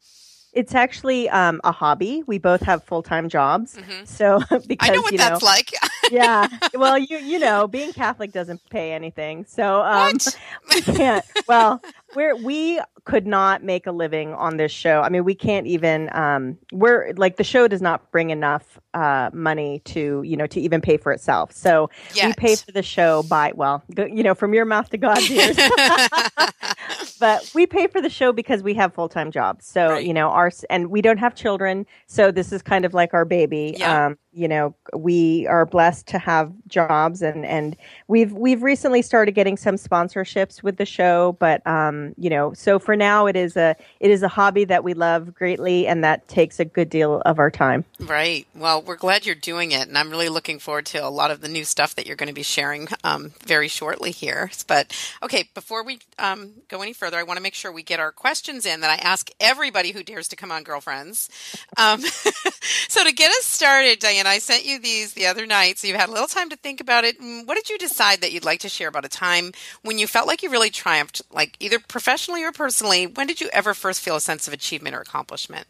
[0.52, 2.22] It's actually um, a hobby.
[2.26, 4.84] We both have full time jobs, so because Mm-hmm.
[4.84, 5.72] I know what you that's know, like.
[6.10, 6.48] yeah.
[6.74, 10.12] Well, you you know, being Catholic doesn't pay anything, so um,
[10.74, 11.24] we can't.
[11.48, 11.82] Well,
[12.14, 15.00] we're we could not make a living on this show.
[15.02, 16.10] I mean, we can't even.
[16.14, 20.60] Um, we're like the show does not bring enough uh, money to you know to
[20.60, 21.52] even pay for itself.
[21.52, 21.90] So
[22.28, 25.56] we pay for the show by well, you know, from your mouth to God's ears.
[27.20, 29.66] But we pay for the show because we have full time jobs.
[29.66, 30.04] So Right.
[30.04, 33.24] you know, our and we don't have children, so this is kind of like our
[33.24, 33.76] baby.
[33.78, 34.06] Yeah.
[34.06, 39.32] Um, you know, we are blessed to have jobs, and and we've we've recently started
[39.32, 41.36] getting some sponsorships with the show.
[41.40, 44.84] But um, you know, so for now, it is a it is a hobby that
[44.84, 47.84] we love greatly, and that takes a good deal of our time.
[47.98, 48.46] Right.
[48.54, 51.40] Well, we're glad you're doing it, and I'm really looking forward to a lot of
[51.40, 54.50] the new stuff that you're going to be sharing um, very shortly here.
[54.68, 57.98] But okay, before we um, go any further, I want to make sure we get
[57.98, 61.28] our questions in that I ask everybody who dares to come on, girlfriends.
[61.76, 62.00] Um,
[62.88, 65.96] so to get us started, Diane, I sent you these the other night, so you
[65.96, 67.20] had a little time to think about it.
[67.20, 69.52] Mm, What did you decide that you'd like to share about a time
[69.82, 73.06] when you felt like you really triumphed, like either professionally or personally?
[73.06, 75.66] When did you ever first feel a sense of achievement or accomplishment?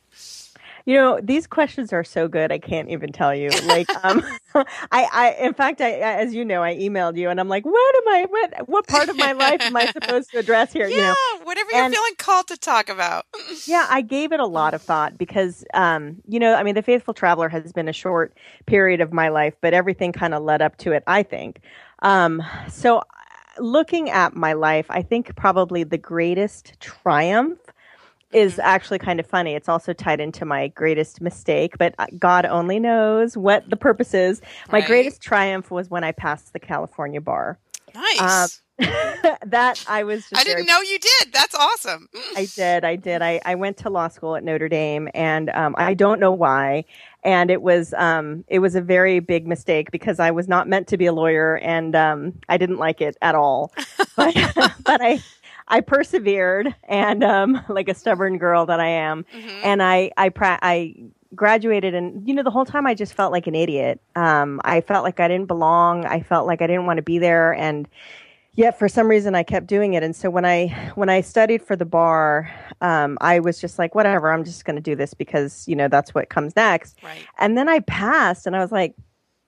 [0.86, 2.50] You know, these questions are so good.
[2.50, 3.50] I can't even tell you.
[3.66, 4.22] Like, um,
[4.54, 4.64] I,
[5.12, 8.08] I, in fact, I, as you know, I emailed you, and I'm like, what am
[8.08, 8.26] I?
[8.28, 10.86] What, what part of my life am I supposed to address here?
[10.88, 13.26] Yeah, You know, whatever you're and- feeling called to talk about.
[13.66, 16.82] yeah, I gave it a lot of thought because, um, you know, I mean, the
[16.82, 20.62] Faithful Traveler has been a short period of my life, but everything kind of led
[20.62, 21.04] up to it.
[21.06, 21.60] I think.
[22.02, 23.02] Um, so,
[23.58, 27.58] looking at my life, I think probably the greatest triumph
[28.32, 29.54] is actually kind of funny.
[29.54, 34.14] It's also tied into my greatest mistake, but uh, God only knows what the purpose
[34.14, 34.40] is.
[34.70, 34.86] My Right.
[34.86, 37.58] greatest triumph was when I passed the California bar.
[37.94, 38.62] Nice.
[38.78, 41.32] that I was just I didn't know you did.
[41.34, 42.08] That's awesome.
[42.34, 42.82] I did.
[42.82, 43.20] I did.
[43.20, 46.84] I, I went to law school at Notre Dame, and um, I don't know why.
[47.22, 50.86] And it was um, it was a very big mistake because I was not meant
[50.88, 53.72] to be a lawyer, and um, I didn't like it at all.
[54.16, 54.34] But
[54.84, 55.22] but I
[55.70, 59.61] I persevered, and um, like a stubborn girl that I am, Mhm.
[59.64, 60.94] and I I pra- I
[61.35, 64.00] graduated and you know the whole time I just felt like an idiot.
[64.16, 66.04] Um I felt like I didn't belong.
[66.04, 67.88] I felt like I didn't want to be there and
[68.54, 71.62] yet for some reason I kept doing it and so when I when I studied
[71.62, 75.14] for the bar um I was just like whatever I'm just going to do this
[75.14, 76.98] because you know that's what comes next.
[77.04, 77.24] Right.
[77.38, 78.94] And then I passed and I was like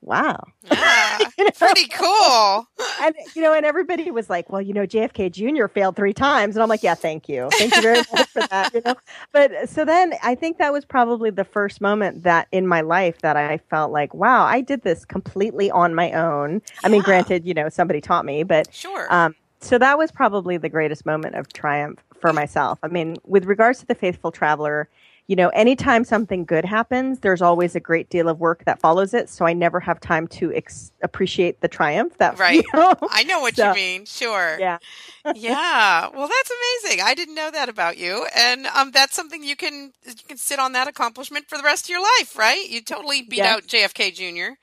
[0.03, 0.43] wow.
[0.71, 1.19] Yeah.
[1.39, 1.51] You know?
[1.59, 2.67] Pretty cool.
[3.03, 5.67] and you know, and everybody was like, "Well, you know, JFK Jr.
[5.67, 8.73] failed three times," and I'm like, "Yeah, thank you, thank you very much for that."
[8.75, 8.95] You know,
[9.33, 13.21] but so then I think that was probably the first moment that in my life
[13.23, 17.47] that I felt like, "Wow, I did this completely on my own." I mean, granted,
[17.47, 19.07] you know, somebody taught me, but Sure.
[19.13, 22.79] um, so that was probably the greatest moment of triumph for myself.
[22.83, 24.89] I mean, with regards to the faithful traveler,
[25.29, 29.15] you know, anytime something good happens, there's always a great deal of work that follows
[29.15, 29.29] it.
[29.29, 32.57] So I never have time to ex- appreciate the triumph that, Right.
[32.57, 32.95] you know?
[33.11, 34.05] I know what so- you mean.
[34.07, 34.57] Sure.
[34.61, 34.79] yeah.
[35.37, 36.09] yeah.
[36.13, 36.51] Well, that's
[36.83, 37.01] amazing.
[37.05, 40.59] I didn't know that about you, and um, that's something you can you can sit
[40.59, 42.69] on that accomplishment for the rest of your life, right?
[42.69, 43.55] You totally beat Yes.
[43.57, 44.55] out JFK Jr.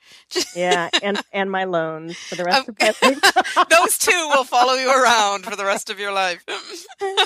[0.54, 3.68] Yeah, and and my loans for the rest of my life.
[3.70, 6.44] Those two will follow you around for the rest of your life.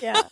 [0.03, 0.22] yeah.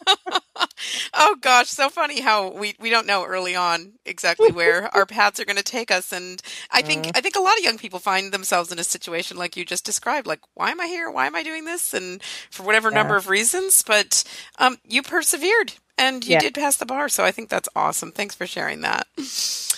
[1.15, 5.41] oh gosh, so funny how we, we don't know early on exactly where our paths
[5.41, 6.41] are going to take us, and
[6.71, 9.57] I think I think a lot of young people find themselves in a situation like
[9.57, 11.11] you just described, like why am I here?
[11.11, 11.93] Why am I doing this?
[11.95, 12.97] And for whatever Yeah.
[12.97, 14.25] number of reasons, but
[14.59, 16.41] um, you persevered and you Yeah.
[16.41, 18.11] did pass the bar, so I think that's awesome.
[18.13, 19.07] Thanks for sharing that.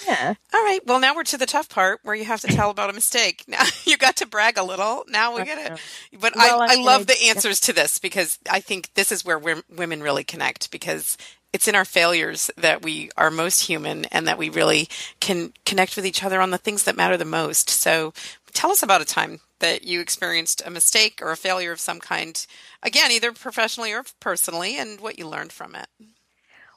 [0.06, 0.34] Yeah.
[0.52, 0.80] All right.
[0.86, 3.44] Well, now we're to the tough part where you have to tell about a mistake.
[3.48, 5.04] Now you got to brag a little.
[5.08, 5.78] Now we get it.
[6.18, 9.24] But Well, I, I love I- the answers to this because I think this is
[9.24, 11.16] where wom- women really connect because
[11.52, 14.88] it's in our failures that we are most human and that we really
[15.20, 17.70] can connect with each other on the things that matter the most.
[17.70, 18.12] So
[18.54, 22.00] tell us about a time that you experienced a mistake or a failure of some
[22.00, 22.46] kind,
[22.82, 25.86] again, either professionally or personally, and what you learned from it.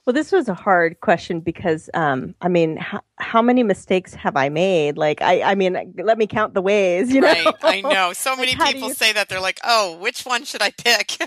[0.05, 4.37] Well, this was a hard question because, um, I mean, how, how many mistakes have
[4.37, 4.97] I made?
[4.97, 7.27] Like, I, I mean, let me count the ways, you know?
[7.27, 7.53] Right.
[7.61, 8.13] I know.
[8.13, 9.27] So many do people you- say that.
[9.27, 11.17] They're like, oh, which one should I pick?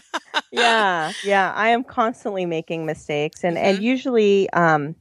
[0.51, 1.53] yeah, yeah.
[1.55, 3.83] I am constantly making mistakes, and and Mhm.
[3.83, 4.95] usually, um,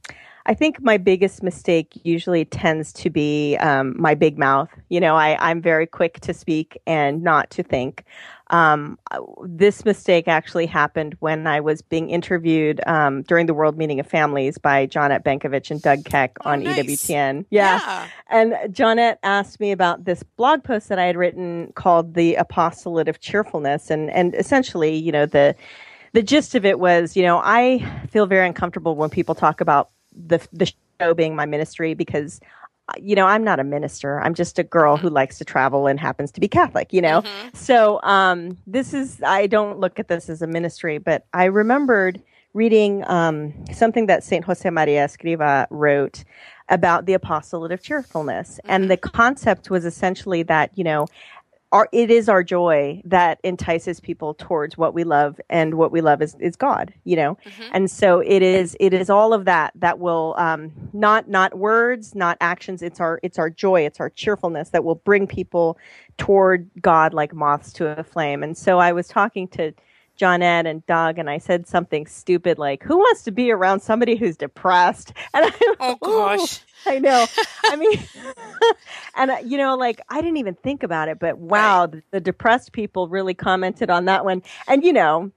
[0.46, 4.70] I think my biggest mistake usually tends to be um, my big mouth.
[4.88, 8.04] You know, I I'm very quick to speak and not to think.
[8.48, 8.98] Um,
[9.44, 14.08] this mistake actually happened when I was being interviewed um, during the World Meeting of
[14.08, 16.78] Families by Johnnette Benkovic and Doug Keck Oh, on nice.
[16.78, 17.44] EWTN.
[17.50, 17.78] Yeah.
[17.78, 18.08] yeah.
[18.28, 23.08] And Johnette asked me about this blog post that I had written called "The Apostolate
[23.08, 25.54] of Cheerfulness," and and essentially, you know, the
[26.12, 27.78] the gist of it was, you know, I
[28.10, 32.40] feel very uncomfortable when people talk about the the show being my ministry because.
[33.00, 34.20] You know, I'm not a minister.
[34.20, 37.22] I'm just a girl who likes to travel and happens to be Catholic, you know?
[37.22, 37.54] Mhm.
[37.54, 42.20] So, um, this is, I don't look at this as a ministry, but I remembered
[42.52, 44.44] reading um, something that St.
[44.44, 46.24] Jose Maria Escriva wrote
[46.68, 48.58] about the apostolate of cheerfulness.
[48.64, 51.06] And the concept was essentially that, you know,
[51.72, 56.00] our, it is our joy that entices people towards what we love, and what we
[56.00, 57.36] love is, is God, you know.
[57.44, 57.68] Mhm.
[57.72, 62.14] And so it is it is all of that that will um, not not words,
[62.14, 62.82] not actions.
[62.82, 65.78] It's our it's our joy, it's our cheerfulness that will bring people
[66.18, 68.42] toward God like moths to a flame.
[68.42, 69.72] And so I was talking to
[70.20, 74.16] Johnnette and Doug, and I said something stupid like, "Who wants to be around somebody
[74.16, 76.60] who's depressed?" And I, Oh, gosh.
[76.86, 77.26] I know.
[77.64, 77.98] I mean,
[79.16, 82.20] and uh, you know, like I didn't even think about it, but wow, the, the
[82.20, 84.42] depressed people really commented on that one.
[84.66, 85.30] And you know,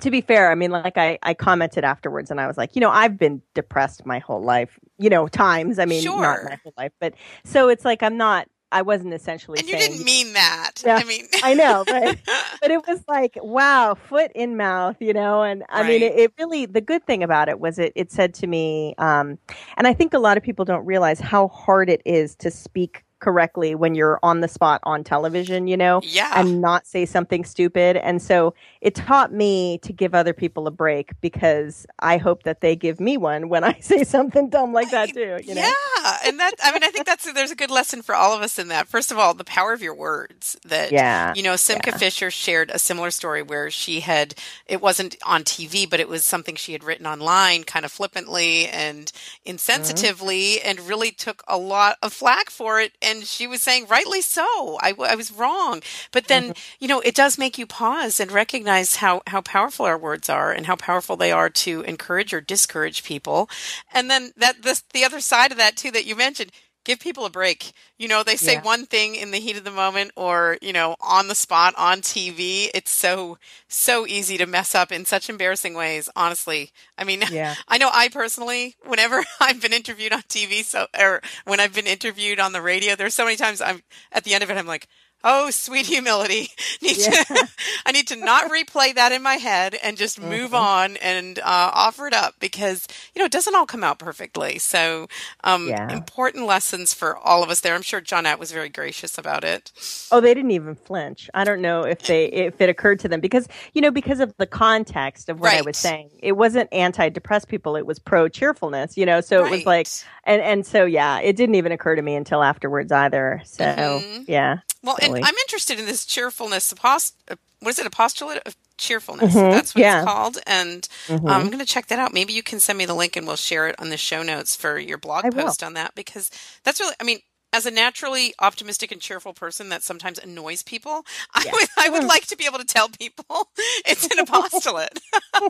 [0.00, 2.80] to be fair, I mean, like I, I commented afterwards, and I was like, you
[2.80, 4.78] know, I've been depressed my whole life.
[4.98, 5.78] You know, times.
[5.78, 7.14] I mean, not my whole life, but
[7.44, 8.48] so it's like I'm not.
[8.70, 9.58] I wasn't essentially.
[9.58, 10.82] And you saying, didn't mean that.
[10.84, 12.18] Yeah, I mean, I know, but
[12.60, 16.32] but it was like wow foot in mouth you know and i mean it, it
[16.38, 19.38] really the good thing about it was it it said to me um
[19.76, 23.04] and i think a lot of people don't realize how hard it is to speak
[23.20, 26.32] correctly when you're on the spot on television you know yeah.
[26.36, 30.70] and not say something stupid and so it taught me to give other people a
[30.70, 34.90] break because i hope that they give me one when i say something dumb like
[34.90, 37.70] that too you know Yeah, and that I mean I think that's there's a good
[37.70, 38.88] lesson for all of us in that.
[38.88, 40.56] First of all, the power of your words.
[40.64, 41.96] That Yeah, you know, Simcha yeah.
[41.96, 44.34] Fisher shared a similar story where she had
[44.66, 48.66] it wasn't on TV, but it was something she had written online, kind of flippantly
[48.68, 49.12] and
[49.46, 52.92] insensitively, and really took a lot of flack for it.
[53.08, 55.82] And she was saying, rightly so, I was wrong.
[56.12, 56.76] But then mm-hmm.
[56.78, 60.52] you know, it does make you pause and recognize how how powerful our words are
[60.52, 63.48] and how powerful they are to encourage or discourage people.
[63.92, 66.52] And then that this the other side of that too that you mentioned,
[66.88, 67.72] give people a break.
[67.98, 68.62] You know, they say Yeah.
[68.64, 72.02] one thing in the heat of the moment or, you know, on the spot on
[72.02, 72.70] TV.
[72.74, 76.72] It's so so easy to mess up in such embarrassing ways, honestly.
[76.98, 81.22] I mean, yeah I know I personally, whenever I've been interviewed on TV, so or
[81.44, 84.42] when I've been interviewed on the radio, there's so many times I'm at the end
[84.44, 84.88] of it, I'm like,
[85.24, 86.50] oh, sweet humility.
[86.82, 87.48] Need to,
[87.86, 91.42] I need to not replay that in my head and just move on and uh,
[91.74, 94.58] offer it up because you know it doesn't all come out perfectly.
[94.58, 95.08] So
[95.44, 95.90] um, Yeah.
[95.92, 97.74] important lessons for all of us there.
[97.74, 99.72] I'm sure Johnnette was very gracious about it.
[100.12, 101.28] Oh, they didn't even flinch.
[101.34, 104.32] I don't know if they if it occurred to them because you know because of
[104.38, 106.10] the context of what I was saying.
[106.20, 107.76] It wasn't anti-depressed people.
[107.76, 108.96] It was pro cheerfulness.
[108.96, 109.88] You know, so it was like
[110.24, 113.42] and and so yeah, it didn't even occur to me until afterwards either.
[113.44, 114.24] So Mhm.
[114.26, 115.18] yeah, Well, Silly.
[115.20, 116.72] and I'm interested in this cheerfulness.
[116.72, 117.86] Apost- uh, what is it?
[117.86, 119.34] Apostolate of cheerfulness.
[119.34, 120.02] Mhm, That's what yeah.
[120.02, 120.38] it's called.
[120.46, 121.18] And Mhm.
[121.24, 122.14] um, I'm going to check that out.
[122.14, 124.54] Maybe you can send me the link and we'll share it on the show notes
[124.54, 125.44] for your blog I will.
[125.46, 126.30] post on that because
[126.64, 126.94] that's really.
[127.00, 127.20] I mean.
[127.50, 132.04] As a naturally optimistic and cheerful person that sometimes annoys people, I would I would
[132.14, 133.48] like to be able to tell people
[133.86, 135.00] it's an apostolate.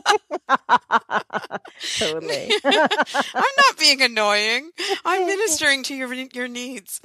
[1.97, 2.51] totally.
[2.63, 4.71] I'm not being annoying.
[5.03, 7.01] I'm ministering to your your needs.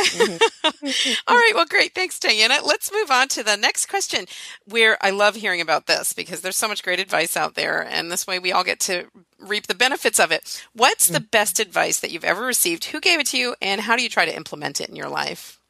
[1.26, 1.94] All right, well, great.
[1.94, 2.58] Thanks, Diana.
[2.64, 4.26] Let's move on to the next question,
[4.64, 8.10] where I love hearing about this because there's so much great advice out there, and
[8.10, 9.06] this way we all get to
[9.38, 10.64] reap the benefits of it.
[10.72, 11.30] What's the mm.
[11.30, 12.86] best advice that you've ever received?
[12.86, 15.08] Who gave it to you, and how do you try to implement it in your
[15.08, 15.60] life?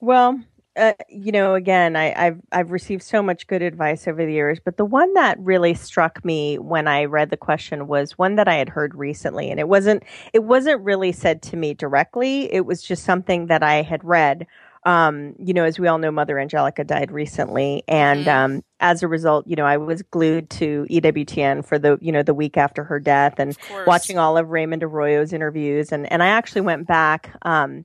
[0.00, 0.40] Well,
[0.76, 4.58] uh, you know, again, I, have I've received so much good advice over the years,
[4.64, 8.48] but the one that really struck me when I read the question was one that
[8.48, 10.02] I had heard recently, and it wasn't
[10.32, 12.52] it wasn't really said to me directly.
[12.52, 14.46] It was just something that I had read.
[14.86, 18.54] Um, you know, as we all know, Mother Angelica died recently, and mm-hmm.
[18.56, 22.22] um, as a result, you know, I was glued to EWTN for the you know
[22.22, 23.56] the week after her death, and
[23.86, 27.30] watching all of Raymond Arroyo's interviews, and and I actually went back.
[27.42, 27.84] Um,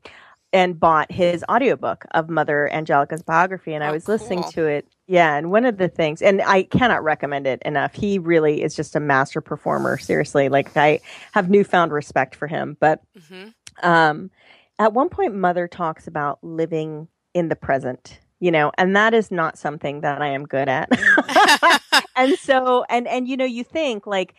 [0.52, 4.88] and bought his audiobook of Mother Angelica's biography and oh, I was listening to it.
[5.08, 7.94] Yeah, and one of the things and I cannot recommend it enough.
[7.94, 10.50] He really is just a master performer, seriously.
[10.50, 11.02] Like I
[11.34, 13.50] have newfound respect for him, but mm-hmm.
[13.88, 14.32] um
[14.80, 19.32] at one point Mother talks about living in the present you know and that is
[19.32, 20.90] not something that i am good at
[22.16, 24.34] and so and and you know you think like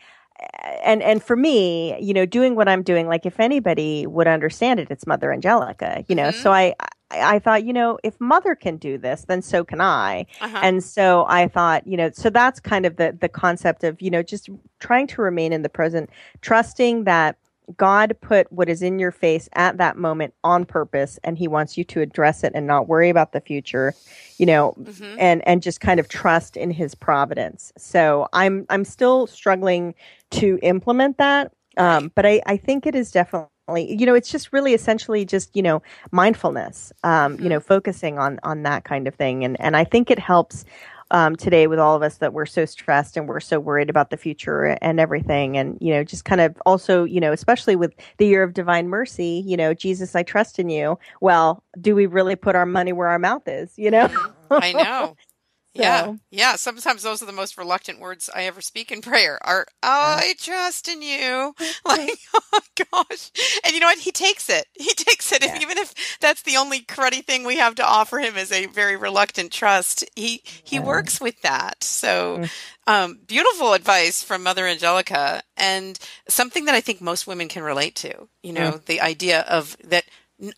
[0.83, 4.79] and and for me, you know, doing what I'm doing, like if anybody would understand
[4.79, 6.29] it, it's Mother Angelica, you know.
[6.29, 6.41] Mm-hmm.
[6.41, 6.75] So I
[7.11, 10.25] I thought, you know, if Mother can do this, then so can I.
[10.39, 10.59] Uh-huh.
[10.61, 14.09] And so I thought, you know, so that's kind of the the concept of you
[14.09, 16.09] know just trying to remain in the present,
[16.41, 17.37] trusting that
[17.77, 21.77] God put what is in your face at that moment on purpose and he wants
[21.77, 23.93] you to address it and not worry about the future,
[24.37, 25.15] you know, mm-hmm.
[25.19, 27.71] and and just kind of trust in his providence.
[27.77, 29.95] So I'm I'm still struggling
[30.31, 31.51] to implement that.
[31.77, 35.55] Um, but I, I think it is definitely you know it's just really essentially just
[35.55, 35.81] you know
[36.11, 37.47] mindfulness um, you mm-hmm.
[37.49, 40.65] know focusing on on that kind of thing and and i think it helps
[41.11, 44.09] um, today with all of us that we're so stressed and we're so worried about
[44.09, 45.57] the future and everything.
[45.57, 48.87] And, you know, just kind of also, you know, especially with the year of divine
[48.87, 50.97] mercy, you know, Jesus, I trust in you.
[51.19, 54.09] Well, do we really put our money where our mouth is, you know?
[54.49, 55.15] I know.
[55.75, 55.81] So.
[55.81, 56.55] Yeah, yeah.
[56.57, 59.39] Sometimes those are the most reluctant words I ever speak in prayer.
[59.41, 61.55] Are I trust in you?
[61.83, 62.59] Like, oh
[62.91, 63.31] gosh.
[63.63, 63.97] And you know what?
[63.99, 64.65] He takes it.
[64.81, 65.43] He takes it.
[65.43, 65.59] Yeah.
[65.61, 68.97] Even if that's the only cruddy thing we have to offer him is a very
[68.97, 70.03] reluctant trust.
[70.15, 70.83] He he yeah.
[70.83, 71.83] works with that.
[71.83, 72.51] So, mm.
[72.87, 75.97] um, beautiful advice from Mother Angelica, and
[76.27, 78.27] something that I think most women can relate to.
[78.43, 78.85] You know, mm.
[78.85, 80.03] the idea of that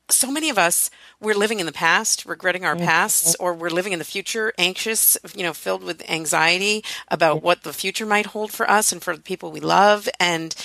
[0.10, 3.94] so many of us we're living in the past regretting our pasts or we're living
[3.94, 8.52] in the future anxious you know filled with anxiety about what the future might hold
[8.52, 10.08] for us and for the people we love.
[10.20, 10.56] And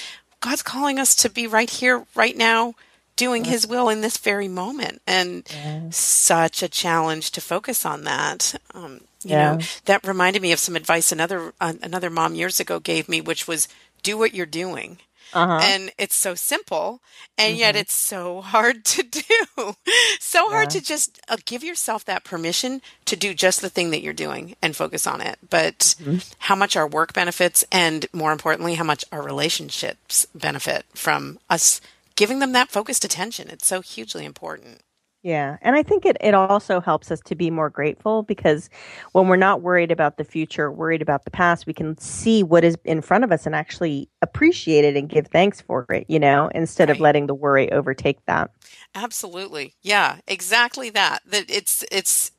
[0.40, 2.74] god's calling us to be right here right now
[3.16, 5.02] doing his will in this very moment.
[5.06, 5.44] And
[5.90, 8.54] such a challenge to focus on that.
[8.72, 9.56] Um, you yeah.
[9.56, 13.20] know that reminded me of some advice another uh, another mom years ago gave me
[13.20, 13.66] which was
[14.02, 14.98] do what you're doing
[15.32, 15.60] uh-huh.
[15.62, 17.00] And it's so simple,
[17.36, 17.60] and mm-hmm.
[17.60, 19.22] yet it's so hard to do.
[20.20, 24.02] so hard to just uh, give yourself that permission to do just the thing that
[24.02, 25.38] you're doing and focus on it.
[25.48, 26.18] But mm-hmm.
[26.38, 31.80] how much our work benefits, and more importantly, how much our relationships benefit from us
[32.16, 33.48] giving them that focused attention.
[33.48, 34.80] It's so hugely important.
[35.22, 35.58] Yeah.
[35.62, 38.70] And I think it, it also helps us to be more grateful because
[39.12, 42.62] when we're not worried about the future, worried about the past, we can see what
[42.62, 46.20] is in front of us and actually appreciate it and give thanks for it, you
[46.20, 46.96] know, instead right.
[46.96, 48.50] of letting the worry overtake that.
[48.94, 49.74] Absolutely.
[49.82, 51.22] Yeah, exactly that.
[51.26, 52.30] That it's it's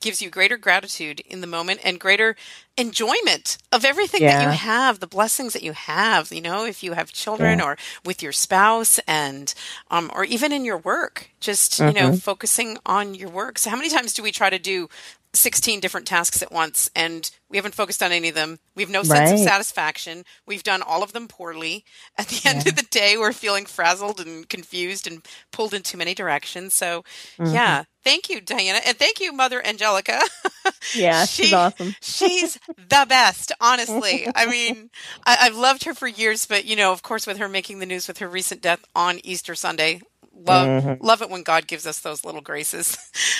[0.00, 2.36] gives you greater gratitude in the moment and greater
[2.76, 4.44] enjoyment of everything yeah.
[4.44, 7.64] that you have, the blessings that you have, you know, if you have children yeah.
[7.64, 9.54] or with your spouse and,
[9.90, 11.88] um, or even in your work, just, mm-hmm.
[11.88, 12.18] you know, mm-hmm.
[12.18, 13.58] focusing on your work.
[13.58, 14.88] So how many times do we try to do
[15.34, 18.58] 16 different tasks at once and we haven't focused on any of them.
[18.74, 19.34] We have no sense right.
[19.34, 20.24] of satisfaction.
[20.46, 21.84] We've done all of them poorly.
[22.16, 22.70] At the end yeah.
[22.70, 26.74] of the day, we're feeling frazzled and confused and pulled in too many directions.
[26.74, 27.04] So,
[27.38, 27.54] mm-hmm.
[27.54, 28.80] yeah, thank you, Diana.
[28.86, 30.20] And thank you, Mother Angelica.
[30.94, 31.94] Yeah, she, she's awesome.
[32.00, 34.26] she's the best, honestly.
[34.34, 34.90] I mean,
[35.24, 37.86] I, have loved her for years, but, you know, of course, with her making the
[37.86, 40.00] news with her recent death on Easter Sunday,
[40.46, 41.04] love mm-hmm.
[41.04, 42.96] love it when God gives us those little graces,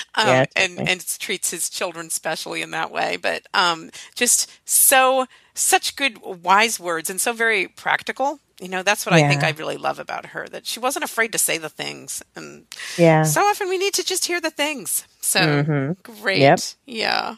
[0.15, 3.17] um, yeah, and and treats His children specially in that way.
[3.17, 8.39] But um, just so such good wise words and so very practical.
[8.59, 9.25] You know, that's what yeah.
[9.25, 12.21] I think I really love about her that she wasn't afraid to say the things,
[12.35, 12.65] and
[12.97, 15.05] yeah, so often we need to just hear the things.
[15.21, 16.21] So mm-hmm.
[16.21, 16.39] great.
[16.39, 16.59] Yep.
[16.85, 17.35] Yeah.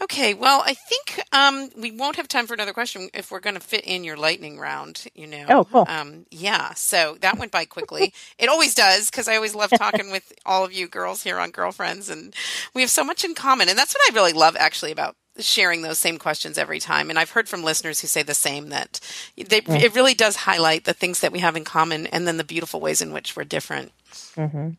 [0.00, 0.34] Okay.
[0.34, 3.60] Well, I think um, we won't have time for another question if we're going to
[3.60, 5.44] fit in your lightning round, you know.
[5.48, 5.86] Oh, cool.
[5.88, 6.74] Um, yeah.
[6.74, 8.12] So that went by quickly.
[8.38, 11.50] it always does because I always love talking with all of you girls here on
[11.50, 12.34] Girlfriends and
[12.74, 13.68] we have so much in common.
[13.68, 17.10] And that's what I really love actually about sharing those same questions every time.
[17.10, 19.00] And I've heard from listeners who say the same that
[19.36, 19.72] they, mm-hmm.
[19.72, 22.80] it really does highlight the things that we have in common and then the beautiful
[22.80, 23.92] ways in which we're different.
[24.36, 24.70] Mm-hmm.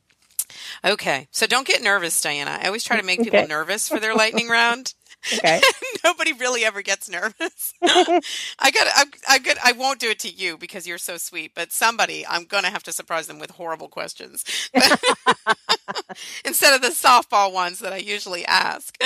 [0.83, 2.57] Okay, so don't get nervous, Diana.
[2.61, 3.47] I always try to make people okay.
[3.47, 4.93] nervous for their lightning round.
[5.33, 5.61] Okay.
[6.03, 7.73] Nobody really ever gets nervous.
[7.83, 8.87] I got.
[9.27, 9.57] I'm good.
[9.63, 11.51] I won't do it to you because you're so sweet.
[11.55, 14.43] But somebody, I'm gonna have to surprise them with horrible questions.
[16.45, 18.97] instead of the softball ones that I usually ask.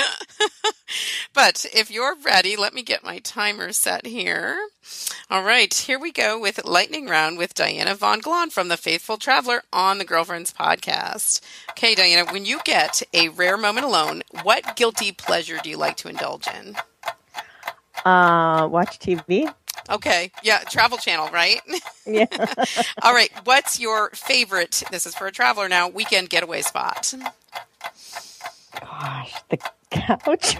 [1.34, 4.58] but if you're ready, let me get my timer set here.
[5.30, 9.16] All right, here we go with Lightning Round with Diana Von Glahn from The Faithful
[9.16, 11.40] Traveler on the Girlfriends podcast.
[11.70, 15.96] Okay, Diana, when you get a rare moment alone, what guilty pleasure do you like
[15.98, 16.76] to indulge in?
[18.04, 19.52] Uh, watch TV.
[19.90, 20.30] Okay.
[20.42, 20.58] Yeah.
[20.60, 21.60] Travel channel, right?
[22.06, 22.26] Yeah.
[23.00, 23.30] All right.
[23.44, 24.82] What's your favorite?
[24.90, 25.88] This is for a traveler now.
[25.88, 27.14] Weekend getaway spot.
[28.78, 29.56] Gosh, the
[29.90, 30.56] couch.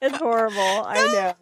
[0.00, 0.58] it's horrible.
[0.86, 1.12] I know.
[1.12, 1.34] No,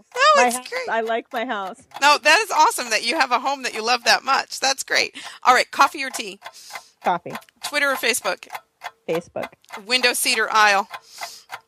[0.42, 0.88] My it's house, great.
[0.90, 1.80] I like my house.
[2.02, 4.60] No, that is awesome that you have a home that you love that much.
[4.60, 5.16] That's great.
[5.44, 5.70] All right.
[5.70, 6.38] Coffee or tea?
[7.02, 7.32] Coffee.
[7.66, 8.46] Twitter or Facebook?
[9.08, 9.48] Facebook.
[9.86, 10.86] Window seat or aisle?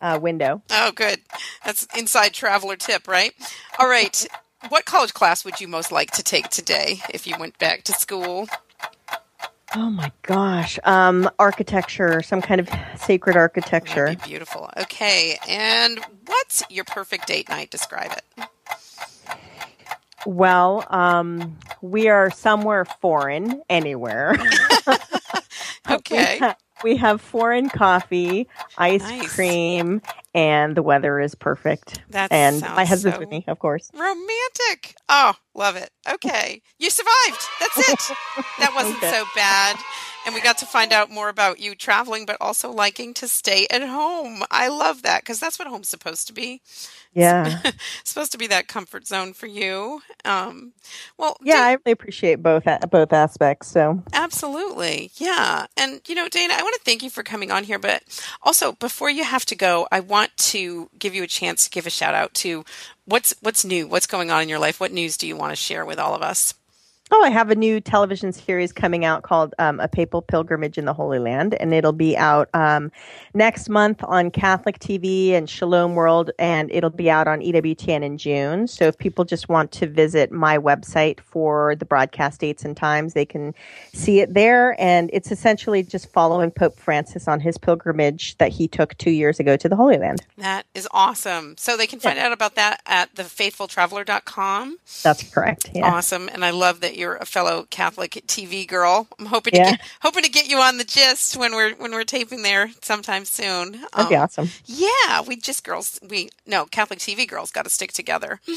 [0.00, 0.62] Uh, window.
[0.70, 1.20] Oh, good.
[1.64, 3.32] That's inside traveler tip, right?
[3.78, 4.26] All right.
[4.68, 7.92] What college class would you most like to take today if you went back to
[7.92, 8.48] school?
[9.74, 10.78] Oh my gosh.
[10.84, 14.08] Um, architecture, some kind of sacred architecture.
[14.08, 14.70] Be beautiful.
[14.76, 15.38] Okay.
[15.48, 17.70] And what's your perfect date night?
[17.70, 18.48] Describe it.
[20.26, 24.36] Well, um, we are somewhere foreign, anywhere.
[25.90, 26.40] Okay.
[26.84, 29.34] we, have foreign coffee, ice Nice.
[29.34, 30.00] cream,
[30.34, 32.02] and the weather is perfect.
[32.10, 33.90] That and my husband's so with me, of course.
[33.94, 34.94] romantic.
[35.08, 35.90] Oh, love it.
[36.08, 36.62] Okay.
[36.78, 37.46] You survived.
[37.60, 38.16] That's it.
[38.58, 39.10] That wasn't Okay.
[39.10, 39.76] so bad.
[40.28, 43.66] And we got to find out more about you traveling, but also liking to stay
[43.70, 44.42] at home.
[44.50, 46.60] I love that because that's what home's supposed to be.
[47.14, 47.62] Yeah.
[48.04, 50.02] supposed to be that comfort zone for you.
[50.26, 50.74] Um,
[51.16, 53.68] well, Yeah, I really appreciate both both aspects.
[53.68, 55.12] So Absolutely.
[55.14, 55.64] Yeah.
[55.78, 57.78] And, you know, Dana, I want to thank you for coming on here.
[57.78, 58.02] But
[58.42, 61.86] also, before you have to go, I want to give you a chance to give
[61.86, 62.66] a shout out to
[63.06, 64.78] what's what's new, what's going on in your life.
[64.78, 66.52] What news do you want to share with all of us?
[67.10, 70.84] Oh, I have a new television series coming out called um, A Papal Pilgrimage in
[70.84, 72.92] the Holy Land, and it'll be out um,
[73.32, 78.18] next month on Catholic TV and Shalom World, and it'll be out on EWTN in
[78.18, 78.66] June.
[78.68, 83.14] So if people just want to visit my website for the broadcast dates and times,
[83.14, 83.54] they can
[83.94, 84.78] see it there.
[84.78, 89.40] And it's essentially just following Pope Francis on his pilgrimage that he took two years
[89.40, 90.20] ago to the Holy Land.
[90.36, 91.56] That is awesome.
[91.56, 94.76] So they can find out about that at thefaithfultraveler.com.
[95.02, 95.70] That's correct.
[95.74, 95.94] Yeah.
[95.94, 96.28] Awesome.
[96.28, 99.08] And I love that you're a fellow Catholic TV girl.
[99.20, 99.64] I'm hoping Yeah.
[99.72, 102.70] to get hoping to get you on the gist when we're when we're taping there
[102.82, 103.80] sometime soon.
[103.94, 104.54] That'd be Um, awesome.
[104.66, 108.40] Yeah, we just girls, we no Catholic TV girls got to stick together.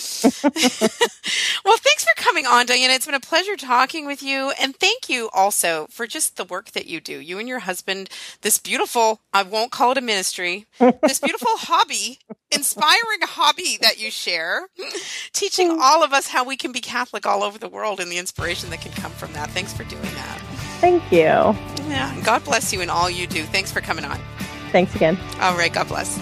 [1.66, 2.94] well, thanks for coming on, Diana.
[2.94, 6.72] It's been a pleasure talking with you, and thank you also for just the work
[6.72, 7.20] that you do.
[7.20, 8.10] You and your husband,
[8.42, 10.68] this beautiful, I won't call it a ministry,
[11.06, 12.20] this beautiful hobby,
[12.52, 14.68] inspiring hobby that you share,
[15.34, 18.18] teaching all of us how we can be Catholic all over the world and the
[18.18, 19.50] inspiration that can come from that.
[19.52, 20.42] Thanks for doing that.
[20.80, 21.20] Thank you.
[21.90, 23.44] Yeah, God bless you in all you do.
[23.44, 24.20] Thanks for coming on.
[24.72, 25.18] Thanks again.
[25.40, 26.20] All right, God bless.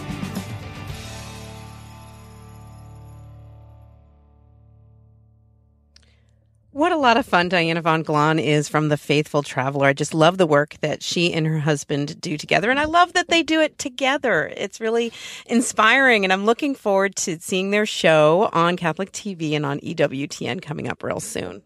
[6.72, 9.88] What a lot of fun Diana Von Glahn is from The Faithful Traveler.
[9.88, 12.70] I just love the work that she and her husband do together.
[12.70, 14.54] And I love that they do it together.
[14.56, 15.12] It's really
[15.48, 16.24] inspiring.
[16.24, 20.88] And I'm looking forward to seeing their show on Catholic TV and on EWTN coming
[20.88, 21.64] up real soon.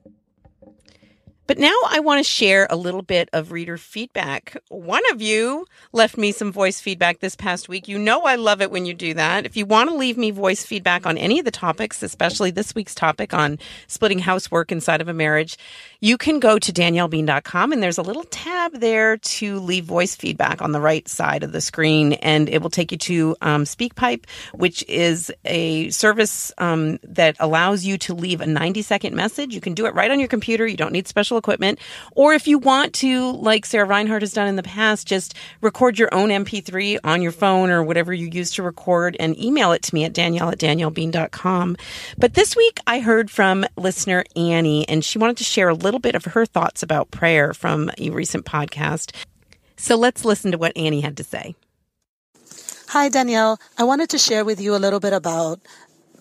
[1.45, 4.55] But now I want to share a little bit of reader feedback.
[4.69, 7.89] One of you left me some voice feedback this past week.
[7.89, 9.45] You know I love it when you do that.
[9.45, 12.73] If you want to leave me voice feedback on any of the topics, especially this
[12.73, 15.57] week's topic on splitting housework inside of a marriage,
[15.99, 20.61] you can go to daniellebean.com and there's a little tab there to leave voice feedback
[20.61, 22.13] on the right side of the screen.
[22.13, 27.83] And it will take you to um, SpeakPipe, which is a service um, that allows
[27.83, 29.53] you to leave a 90 second message.
[29.53, 30.65] You can do it right on your computer.
[30.65, 31.79] You don't need special equipment.
[32.13, 35.99] Or if you want to, like Sarah Reinhard has done in the past, just record
[35.99, 39.81] your own MP3 on your phone or whatever you use to record and email it
[39.83, 41.77] to me at danielle at daniellebean.com.
[42.17, 45.99] But this week I heard from listener Annie, and she wanted to share a little
[45.99, 49.13] bit of her thoughts about prayer from a recent podcast.
[49.77, 51.55] So let's listen to what Annie had to say.
[52.87, 53.59] Hi, Danielle.
[53.77, 55.59] I wanted to share with you a little bit about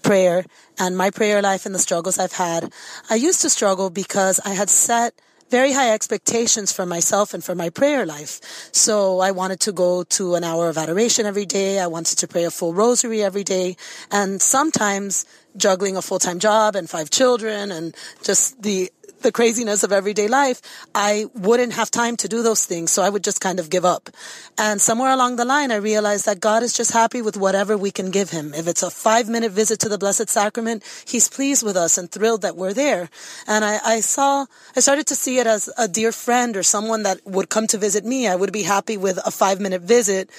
[0.03, 0.45] prayer
[0.79, 2.73] and my prayer life and the struggles I've had.
[3.11, 5.15] I used to struggle because I had set
[5.53, 8.41] very high expectations for myself and for my prayer life.
[8.73, 11.79] So I wanted to go to an hour of adoration every day.
[11.79, 13.77] I wanted to pray a full rosary every day.
[14.11, 18.91] And sometimes juggling a full-time job and five children and just the
[19.23, 20.61] the craziness of everyday life,
[20.95, 22.91] I wouldn't have time to do those things.
[22.91, 24.11] So I would just kind of give up.
[24.59, 27.91] And somewhere along the line, I realized that God is just happy with whatever we
[27.91, 28.55] can give him.
[28.55, 32.11] If it's a five minute visit to the Blessed Sacrament, he's pleased with us and
[32.11, 33.09] thrilled that we're there.
[33.47, 34.47] And I, I saw,
[34.77, 37.79] I started to see it as a dear friend or someone that would come to
[37.79, 38.27] visit me.
[38.27, 40.31] I would be happy with a five minute visit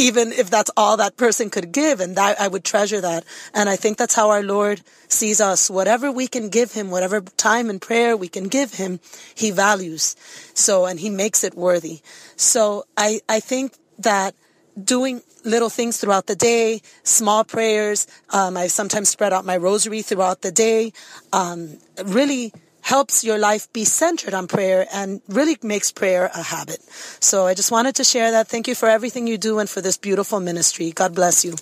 [0.00, 2.00] even if that's all that person could give.
[2.00, 3.24] And that, I would treasure that.
[3.52, 5.68] And I think that's how our Lord sees us.
[5.68, 8.98] Whatever we can give him, whatever time and prayer we can give him,
[9.34, 10.16] he values.
[10.54, 12.00] So, and he makes it worthy.
[12.36, 14.34] So I, I think that
[14.82, 20.00] doing little things throughout the day, small prayers, um, I sometimes spread out my rosary
[20.00, 20.92] throughout the day,
[21.32, 22.52] um, really
[22.90, 26.82] helps your life be centered on prayer and really makes prayer a habit.
[27.20, 28.48] So I just wanted to share that.
[28.48, 30.90] Thank you for everything you do and for this beautiful ministry.
[30.90, 31.54] God bless you.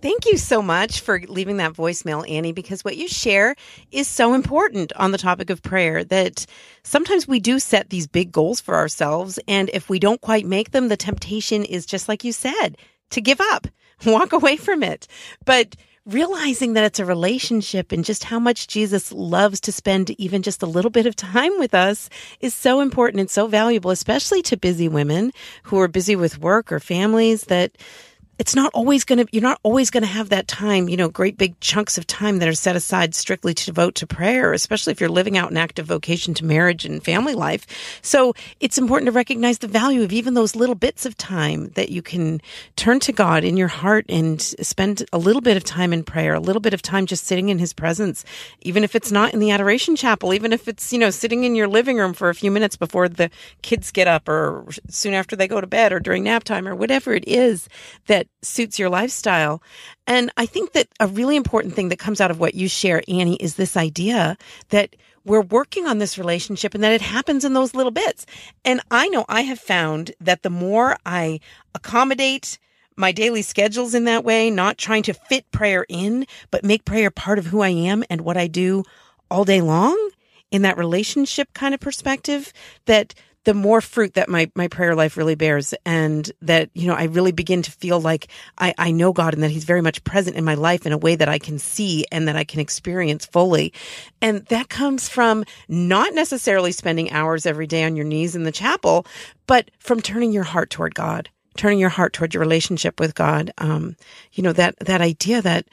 [0.00, 3.54] Thank you so much for leaving that voicemail, Annie, because what you share
[3.90, 6.46] is so important on the topic of prayer that
[6.82, 9.38] sometimes we do set these big goals for ourselves.
[9.46, 12.78] And if we don't quite make them, the temptation is just like you said,
[13.10, 13.66] to give up,
[14.06, 15.06] walk away from it.
[15.44, 15.76] But
[16.06, 20.62] realizing that it's a relationship and just how much Jesus loves to spend even just
[20.62, 22.08] a little bit of time with us
[22.40, 25.32] is so important and so valuable, especially to busy women
[25.64, 27.72] who are busy with work or families that
[28.38, 31.08] it's not always going to, you're not always going to have that time, you know,
[31.08, 34.90] great big chunks of time that are set aside strictly to devote to prayer, especially
[34.90, 37.66] if you're living out an active vocation to marriage and family life.
[38.02, 41.88] So it's important to recognize the value of even those little bits of time that
[41.88, 42.40] you can
[42.76, 46.34] turn to God in your heart and spend a little bit of time in prayer,
[46.34, 48.24] a little bit of time just sitting in his presence,
[48.60, 51.54] even if it's not in the adoration chapel, even if it's, you know, sitting in
[51.54, 53.30] your living room for a few minutes before the
[53.62, 56.74] kids get up or soon after they go to bed or during nap time or
[56.74, 57.68] whatever it is
[58.06, 59.62] that that suits your lifestyle.
[60.06, 63.02] And I think that a really important thing that comes out of what you share,
[63.08, 64.36] Annie, is this idea
[64.68, 68.26] that we're working on this relationship and that it happens in those little bits.
[68.64, 71.40] And I know I have found that the more I
[71.74, 72.58] accommodate
[72.96, 77.10] my daily schedules in that way, not trying to fit prayer in, but make prayer
[77.10, 78.84] part of who I am and what I do
[79.30, 80.10] all day long
[80.50, 82.52] in that relationship kind of perspective,
[82.86, 83.14] that
[83.46, 87.04] the more fruit that my, my prayer life really bears and that, you know, I
[87.04, 88.26] really begin to feel like
[88.58, 90.98] I, I know God and that he's very much present in my life in a
[90.98, 93.72] way that I can see and that I can experience fully.
[94.20, 98.50] And that comes from not necessarily spending hours every day on your knees in the
[98.50, 99.06] chapel,
[99.46, 103.50] but from turning your heart toward God turning your heart toward your relationship with God.
[103.56, 103.96] Um,
[104.32, 105.64] you know, that, that idea that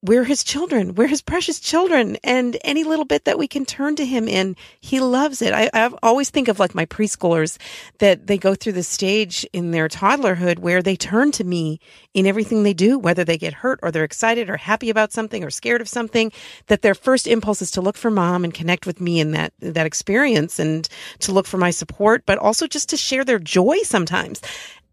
[0.00, 0.94] we're his children.
[0.94, 2.16] We're his precious children.
[2.22, 5.52] And any little bit that we can turn to him in, he loves it.
[5.52, 7.58] I, I always think of like my preschoolers
[7.98, 11.80] that they go through the stage in their toddlerhood where they turn to me
[12.14, 15.42] in everything they do, whether they get hurt or they're excited or happy about something
[15.42, 16.30] or scared of something,
[16.68, 19.52] that their first impulse is to look for mom and connect with me in that,
[19.58, 20.88] that experience and
[21.18, 24.40] to look for my support, but also just to share their joy sometimes.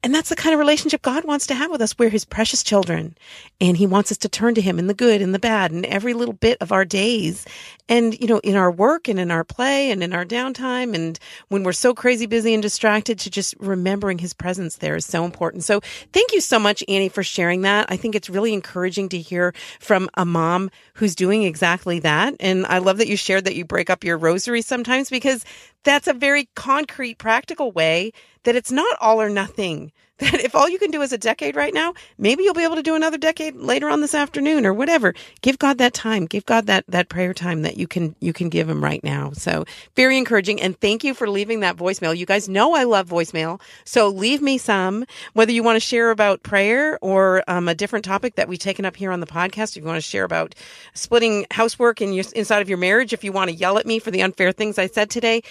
[0.06, 1.98] And that's the kind of relationship God wants to have with us.
[1.98, 3.18] We're his precious children.
[3.60, 5.84] And he wants us to turn to him in the good and the bad and
[5.84, 7.44] every little bit of our days.
[7.90, 10.94] And, you know, in our work and in our play and in our downtime.
[10.94, 15.08] And when we're so crazy busy and distracted to just remembering his presence there is
[15.08, 15.64] so important.
[15.64, 15.80] So
[16.14, 17.88] thank you so much, Annie, for sharing that.
[17.90, 22.36] I think it's really encouraging to hear from a mom who's doing exactly that.
[22.40, 25.44] And I love that you shared that you break up your rosary sometimes because
[25.86, 28.12] that's a very concrete, practical way
[28.44, 29.92] that it's not all or nothing.
[30.18, 32.78] That if all you can do is a decade right now, maybe you'll be able
[32.78, 35.14] to do another decade later on this afternoon or whatever.
[35.42, 36.26] Give God that time.
[36.26, 39.32] Give God that, that prayer time that you can, you can give him right now.
[39.34, 39.66] So
[39.98, 40.62] very encouraging.
[40.62, 42.16] And thank you for leaving that voicemail.
[42.16, 43.60] You guys know I love voicemail.
[43.84, 48.06] So leave me some, whether you want to share about prayer or um, a different
[48.06, 49.76] topic that we've taken up here on the podcast.
[49.76, 50.56] If you want to share about
[50.94, 54.00] splitting housework in your, inside of your marriage, if you want to yell at me
[54.00, 55.44] for the unfair things I said today,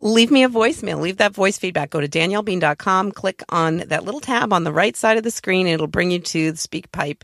[0.00, 1.00] leave me a voicemail.
[1.00, 1.90] Leave that voice feedback.
[1.90, 5.66] Go to daniellebean.com, click on that little tab on the right side of the screen,
[5.66, 7.22] and it'll bring you to the SpeakPipe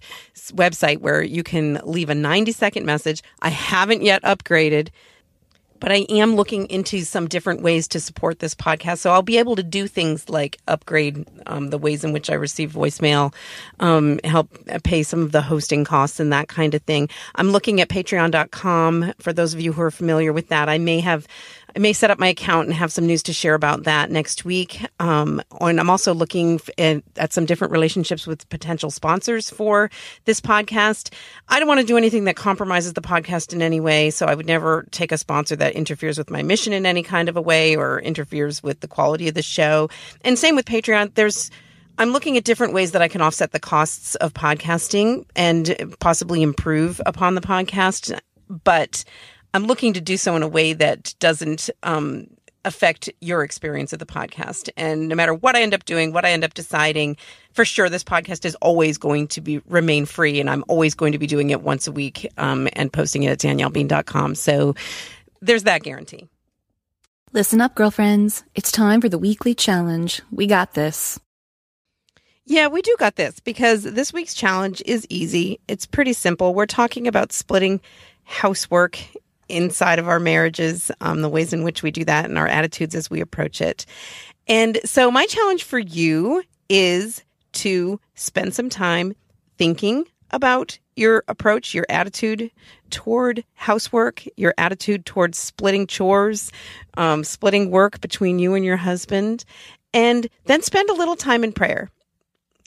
[0.52, 3.22] website where you can leave a 90 second message.
[3.40, 4.88] I haven't yet upgraded
[5.82, 8.98] but I am looking into some different ways to support this podcast.
[8.98, 12.34] So I'll be able to do things like upgrade um, the ways in which I
[12.34, 13.34] receive voicemail,
[13.80, 14.48] um, help
[14.84, 17.08] pay some of the hosting costs and that kind of thing.
[17.34, 20.68] I'm looking at patreon.com for those of you who are familiar with that.
[20.68, 21.26] I may have
[21.74, 24.44] I may set up my account and have some news to share about that next
[24.44, 24.84] week.
[25.00, 29.90] Um, and I'm also looking at, at, some different relationships with potential sponsors for
[30.26, 31.14] this podcast.
[31.48, 34.10] I don't want to do anything that compromises the podcast in any way.
[34.10, 37.28] So I would never take a sponsor that interferes with my mission in any kind
[37.28, 39.88] of a way or interferes with the quality of the show.
[40.22, 41.14] And same with Patreon.
[41.14, 41.50] There's,
[41.96, 46.42] I'm looking at different ways that I can offset the costs of podcasting and possibly
[46.42, 48.18] improve upon the podcast.
[48.64, 49.04] But
[49.54, 52.26] I'm looking to do so in a way that doesn't um,
[52.64, 54.68] affect your experience of the podcast.
[54.76, 57.16] And no matter what I end up doing, what I end up deciding,
[57.52, 61.12] for sure, this podcast is always going to be remain free, and I'm always going
[61.12, 64.34] to be doing it once a week um, and posting it at daniellebean.com.
[64.36, 64.74] So
[65.40, 66.28] there's that guarantee.
[67.32, 68.44] Listen up, girlfriends.
[68.54, 70.20] It's time for the weekly challenge.
[70.30, 71.18] We got this.
[72.44, 75.58] Yeah, we do got this because this week's challenge is easy.
[75.68, 76.54] It's pretty simple.
[76.54, 77.80] We're talking about splitting
[78.24, 78.98] housework
[79.48, 82.94] inside of our marriages, um, the ways in which we do that, and our attitudes
[82.94, 83.86] as we approach it.
[84.48, 87.22] And so, my challenge for you is
[87.52, 89.14] to spend some time
[89.58, 92.50] thinking about your approach, your attitude
[92.90, 96.50] toward housework, your attitude towards splitting chores,
[96.96, 99.44] um, splitting work between you and your husband,
[99.94, 101.90] and then spend a little time in prayer.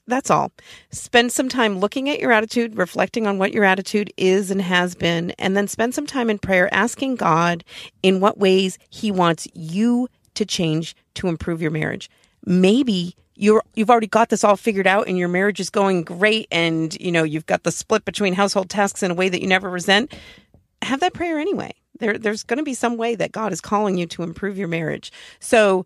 [0.07, 0.51] That's all.
[0.91, 4.93] Spend some time looking at your attitude, reflecting on what your attitude is and has
[4.93, 7.63] been, and then spend some time in prayer asking God
[8.03, 12.09] in what ways He wants you to change to improve your marriage.
[12.45, 16.47] Maybe you're you've already got this all figured out and your marriage is going great
[16.51, 19.47] and you know you've got the split between household tasks in a way that you
[19.47, 20.13] never resent.
[20.81, 21.73] Have that prayer anyway.
[21.99, 24.67] There there's going to be some way that God is calling you to improve your
[24.67, 25.11] marriage.
[25.39, 25.85] So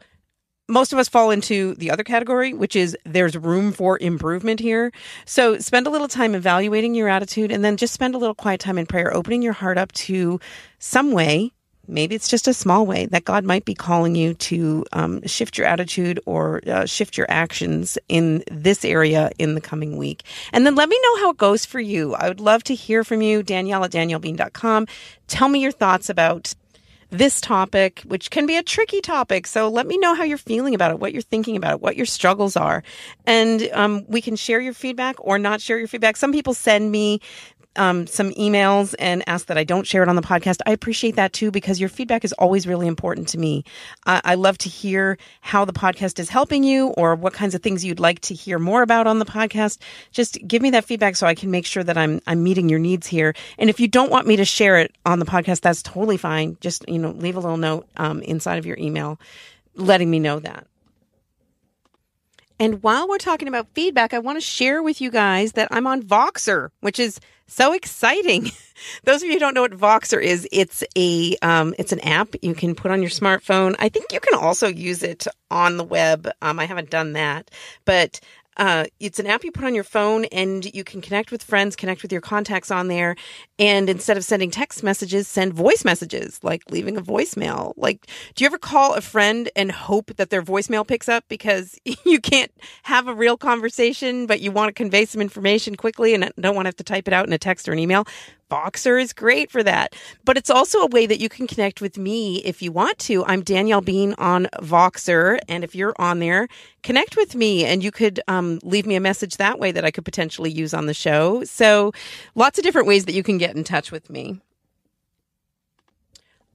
[0.69, 4.91] most of us fall into the other category, which is there's room for improvement here.
[5.25, 8.59] So spend a little time evaluating your attitude and then just spend a little quiet
[8.59, 10.39] time in prayer, opening your heart up to
[10.77, 11.51] some way.
[11.87, 15.57] Maybe it's just a small way that God might be calling you to um, shift
[15.57, 20.21] your attitude or uh, shift your actions in this area in the coming week.
[20.53, 22.13] And then let me know how it goes for you.
[22.13, 24.85] I would love to hear from you, Danielle at daniellebean.com.
[25.27, 26.53] Tell me your thoughts about
[27.09, 29.47] this topic, which can be a tricky topic.
[29.47, 31.95] So let me know how you're feeling about it, what you're thinking about it, what
[31.95, 32.83] your struggles are.
[33.25, 36.17] And um, we can share your feedback or not share your feedback.
[36.17, 37.19] Some people send me
[37.79, 40.59] um, some emails and ask that I don't share it on the podcast.
[40.65, 43.63] I appreciate that too because your feedback is always really important to me.
[44.05, 47.63] I, I love to hear how the podcast is helping you or what kinds of
[47.63, 49.79] things you'd like to hear more about on the podcast.
[50.11, 52.79] Just give me that feedback so I can make sure that I'm I'm meeting your
[52.79, 53.33] needs here.
[53.57, 56.57] And if you don't want me to share it on the podcast, that's totally fine.
[56.59, 59.19] Just you know, leave a little note um, inside of your email
[59.79, 60.67] letting me know that.
[62.59, 65.87] And while we're talking about feedback, I want to share with you guys that I'm
[65.87, 67.19] on Voxer, which is
[67.49, 68.51] so exciting.
[69.03, 72.35] Those of you who don't know what Voxer is, it's a um, it's an app
[72.41, 73.75] you can put on your smartphone.
[73.79, 76.29] I think you can also use it on the web.
[76.41, 77.51] Um, I haven't done that,
[77.85, 78.19] but
[78.59, 81.77] uh, it's an app you put on your phone and you can connect with friends,
[81.77, 83.15] connect with your contacts on there.
[83.57, 87.73] And instead of sending text messages, send voice messages, like leaving a voicemail.
[87.77, 91.79] Like, do you ever call a friend and hope that their voicemail picks up because
[92.05, 92.51] you can't
[92.83, 96.65] have a real conversation, but you want to convey some information quickly and don't want
[96.65, 98.05] to have to type it out in a text or an email?
[98.49, 99.93] Voxer is great for that.
[100.25, 103.25] But it's also a way that you can connect with me if you want to.
[103.25, 105.39] I'm Danielle Bean on Voxer.
[105.47, 106.47] And if you're on there,
[106.83, 109.91] connect with me and you could um, leave me a message that way that I
[109.91, 111.43] could potentially use on the show.
[111.43, 111.91] So
[112.35, 114.41] lots of different ways that you can get in touch with me.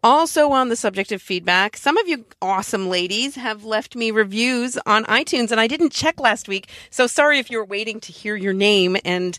[0.05, 4.77] Also, on the subject of feedback, some of you awesome ladies have left me reviews
[4.85, 6.69] on iTunes, and I didn't check last week.
[6.91, 9.39] So sorry if you were waiting to hear your name and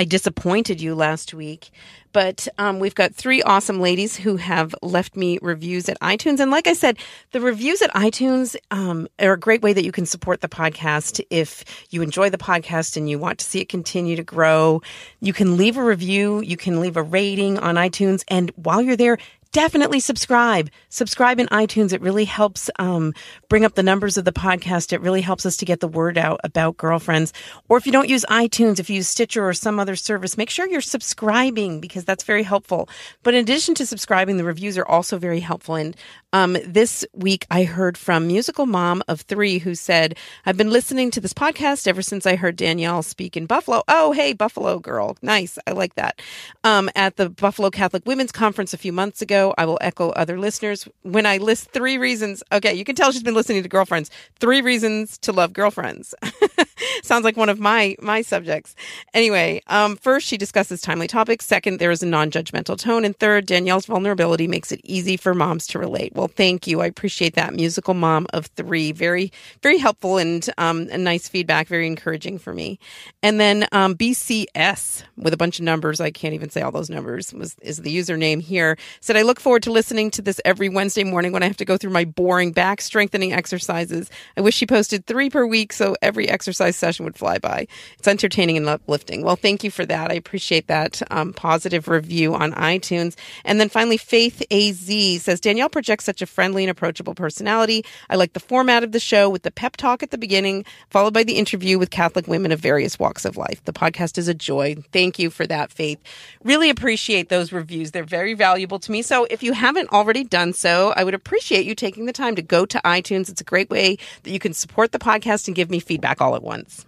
[0.00, 1.70] I disappointed you last week.
[2.14, 6.40] But um, we've got three awesome ladies who have left me reviews at iTunes.
[6.40, 6.96] And like I said,
[7.32, 11.20] the reviews at iTunes um, are a great way that you can support the podcast.
[11.28, 14.80] If you enjoy the podcast and you want to see it continue to grow,
[15.20, 18.24] you can leave a review, you can leave a rating on iTunes.
[18.26, 19.18] And while you're there,
[19.52, 20.70] definitely subscribe.
[20.88, 21.92] Subscribe in iTunes.
[21.92, 23.14] It really helps um,
[23.48, 24.92] bring up the numbers of the podcast.
[24.92, 27.32] It really helps us to get the word out about girlfriends.
[27.68, 30.50] Or if you don't use iTunes, if you use Stitcher or some other service, make
[30.50, 32.88] sure you're subscribing because that's very helpful.
[33.22, 35.74] But in addition to subscribing, the reviews are also very helpful.
[35.74, 35.96] And
[36.32, 41.10] um, this week, I heard from musical mom of three who said, "I've been listening
[41.12, 43.82] to this podcast ever since I heard Danielle speak in Buffalo.
[43.88, 45.58] Oh, hey, Buffalo girl, nice.
[45.66, 46.20] I like that.
[46.62, 50.38] Um, at the Buffalo Catholic Women's Conference a few months ago." I will echo other
[50.38, 52.42] listeners when I list three reasons.
[52.52, 54.10] Okay, you can tell she's been listening to girlfriends.
[54.38, 56.14] Three reasons to love girlfriends.
[57.02, 58.74] Sounds like one of my my subjects.
[59.14, 61.46] Anyway, um, first she discusses timely topics.
[61.46, 65.66] Second, there is a non-judgmental tone, and third, Danielle's vulnerability makes it easy for moms
[65.68, 66.14] to relate.
[66.14, 66.80] Well, thank you.
[66.80, 67.54] I appreciate that.
[67.54, 69.32] Musical mom of three, very
[69.62, 72.78] very helpful and um, a nice feedback, very encouraging for me.
[73.22, 76.00] And then um, BCS with a bunch of numbers.
[76.00, 77.32] I can't even say all those numbers.
[77.32, 78.76] Was is the username here?
[79.00, 81.64] Said I look forward to listening to this every Wednesday morning when I have to
[81.64, 84.10] go through my boring back strengthening exercises.
[84.36, 87.68] I wish she posted three per week so every exercise session would fly by.
[87.96, 89.22] It's entertaining and uplifting.
[89.22, 90.10] Well, thank you for that.
[90.10, 93.14] I appreciate that um, positive review on iTunes.
[93.44, 97.84] And then finally, Faith AZ says Danielle projects such a friendly and approachable personality.
[98.08, 101.14] I like the format of the show with the pep talk at the beginning, followed
[101.14, 103.64] by the interview with Catholic women of various walks of life.
[103.64, 104.74] The podcast is a joy.
[104.90, 106.00] Thank you for that, Faith.
[106.42, 107.92] Really appreciate those reviews.
[107.92, 109.02] They're very valuable to me.
[109.20, 112.42] So if you haven't already done so, I would appreciate you taking the time to
[112.42, 113.28] go to iTunes.
[113.28, 116.34] It's a great way that you can support the podcast and give me feedback all
[116.34, 116.86] at once.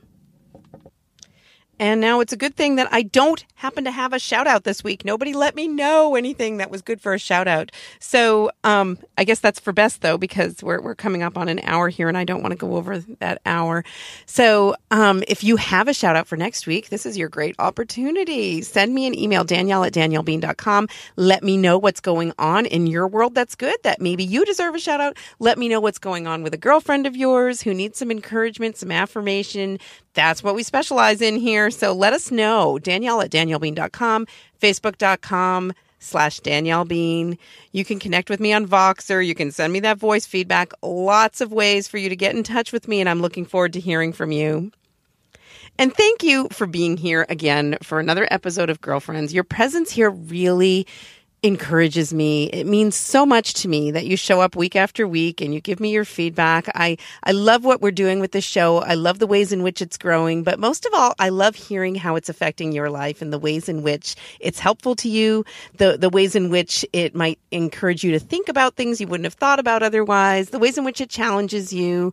[1.83, 4.63] And now it's a good thing that I don't happen to have a shout out
[4.63, 5.05] this week.
[5.05, 7.73] Nobody let me know anything that was good for a shout out.
[7.99, 11.59] So um, I guess that's for best though, because we're, we're coming up on an
[11.65, 13.85] hour here and I don't want to go over that hour.
[14.27, 17.57] So um, if you have a shout out for next week, this is your great
[17.59, 18.63] opportunity.
[18.63, 20.87] Send me an email, Danielle at daniellebean.com.
[21.17, 24.77] Let me know what's going on in your world that's good, that maybe you deserve
[24.77, 25.17] a shout out.
[25.41, 28.77] Let me know what's going on with a girlfriend of yours who needs some encouragement,
[28.77, 29.81] some affirmation,
[30.15, 31.71] that's what we specialize in here.
[31.71, 32.79] So let us know.
[32.79, 34.27] Danielle at daniellebean.com,
[34.61, 37.39] facebook.com slash Danielle Bean.
[37.71, 39.25] You can connect with me on Voxer.
[39.25, 40.73] You can send me that voice feedback.
[40.83, 43.73] Lots of ways for you to get in touch with me, and I'm looking forward
[43.75, 44.73] to hearing from you.
[45.79, 49.33] And thank you for being here again for another episode of Girlfriends.
[49.33, 50.87] Your presence here really
[51.43, 52.45] encourages me.
[52.47, 55.61] It means so much to me that you show up week after week and you
[55.61, 56.69] give me your feedback.
[56.77, 58.79] I, I love what we're doing with the show.
[58.79, 61.97] I love the ways in which it's growing, but most of all, I love hearing
[61.97, 65.45] how it's affecting your life and the ways in which it's helpful to you,
[65.79, 69.27] the, the ways in which it might encourage you to think about things you wouldn't
[69.27, 72.13] have thought about otherwise, the ways in which it challenges you.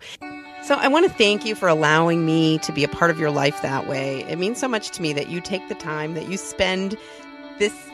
[0.63, 3.31] So I want to thank you for allowing me to be a part of your
[3.31, 4.23] life that way.
[4.23, 6.97] It means so much to me that you take the time, that you spend
[7.59, 7.88] this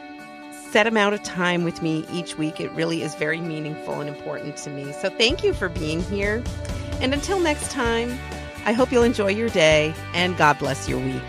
[0.72, 2.60] set amount of time with me each week.
[2.60, 4.92] It really is very meaningful and important to me.
[4.94, 6.44] So thank you for being here.
[7.02, 8.12] And until next time,
[8.66, 11.22] I hope you'll enjoy your day and God bless your week.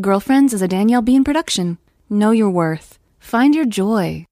[0.00, 1.78] Girlfriends is a Danielle Bean production.
[2.10, 2.98] Know your worth.
[3.20, 4.26] Find your joy.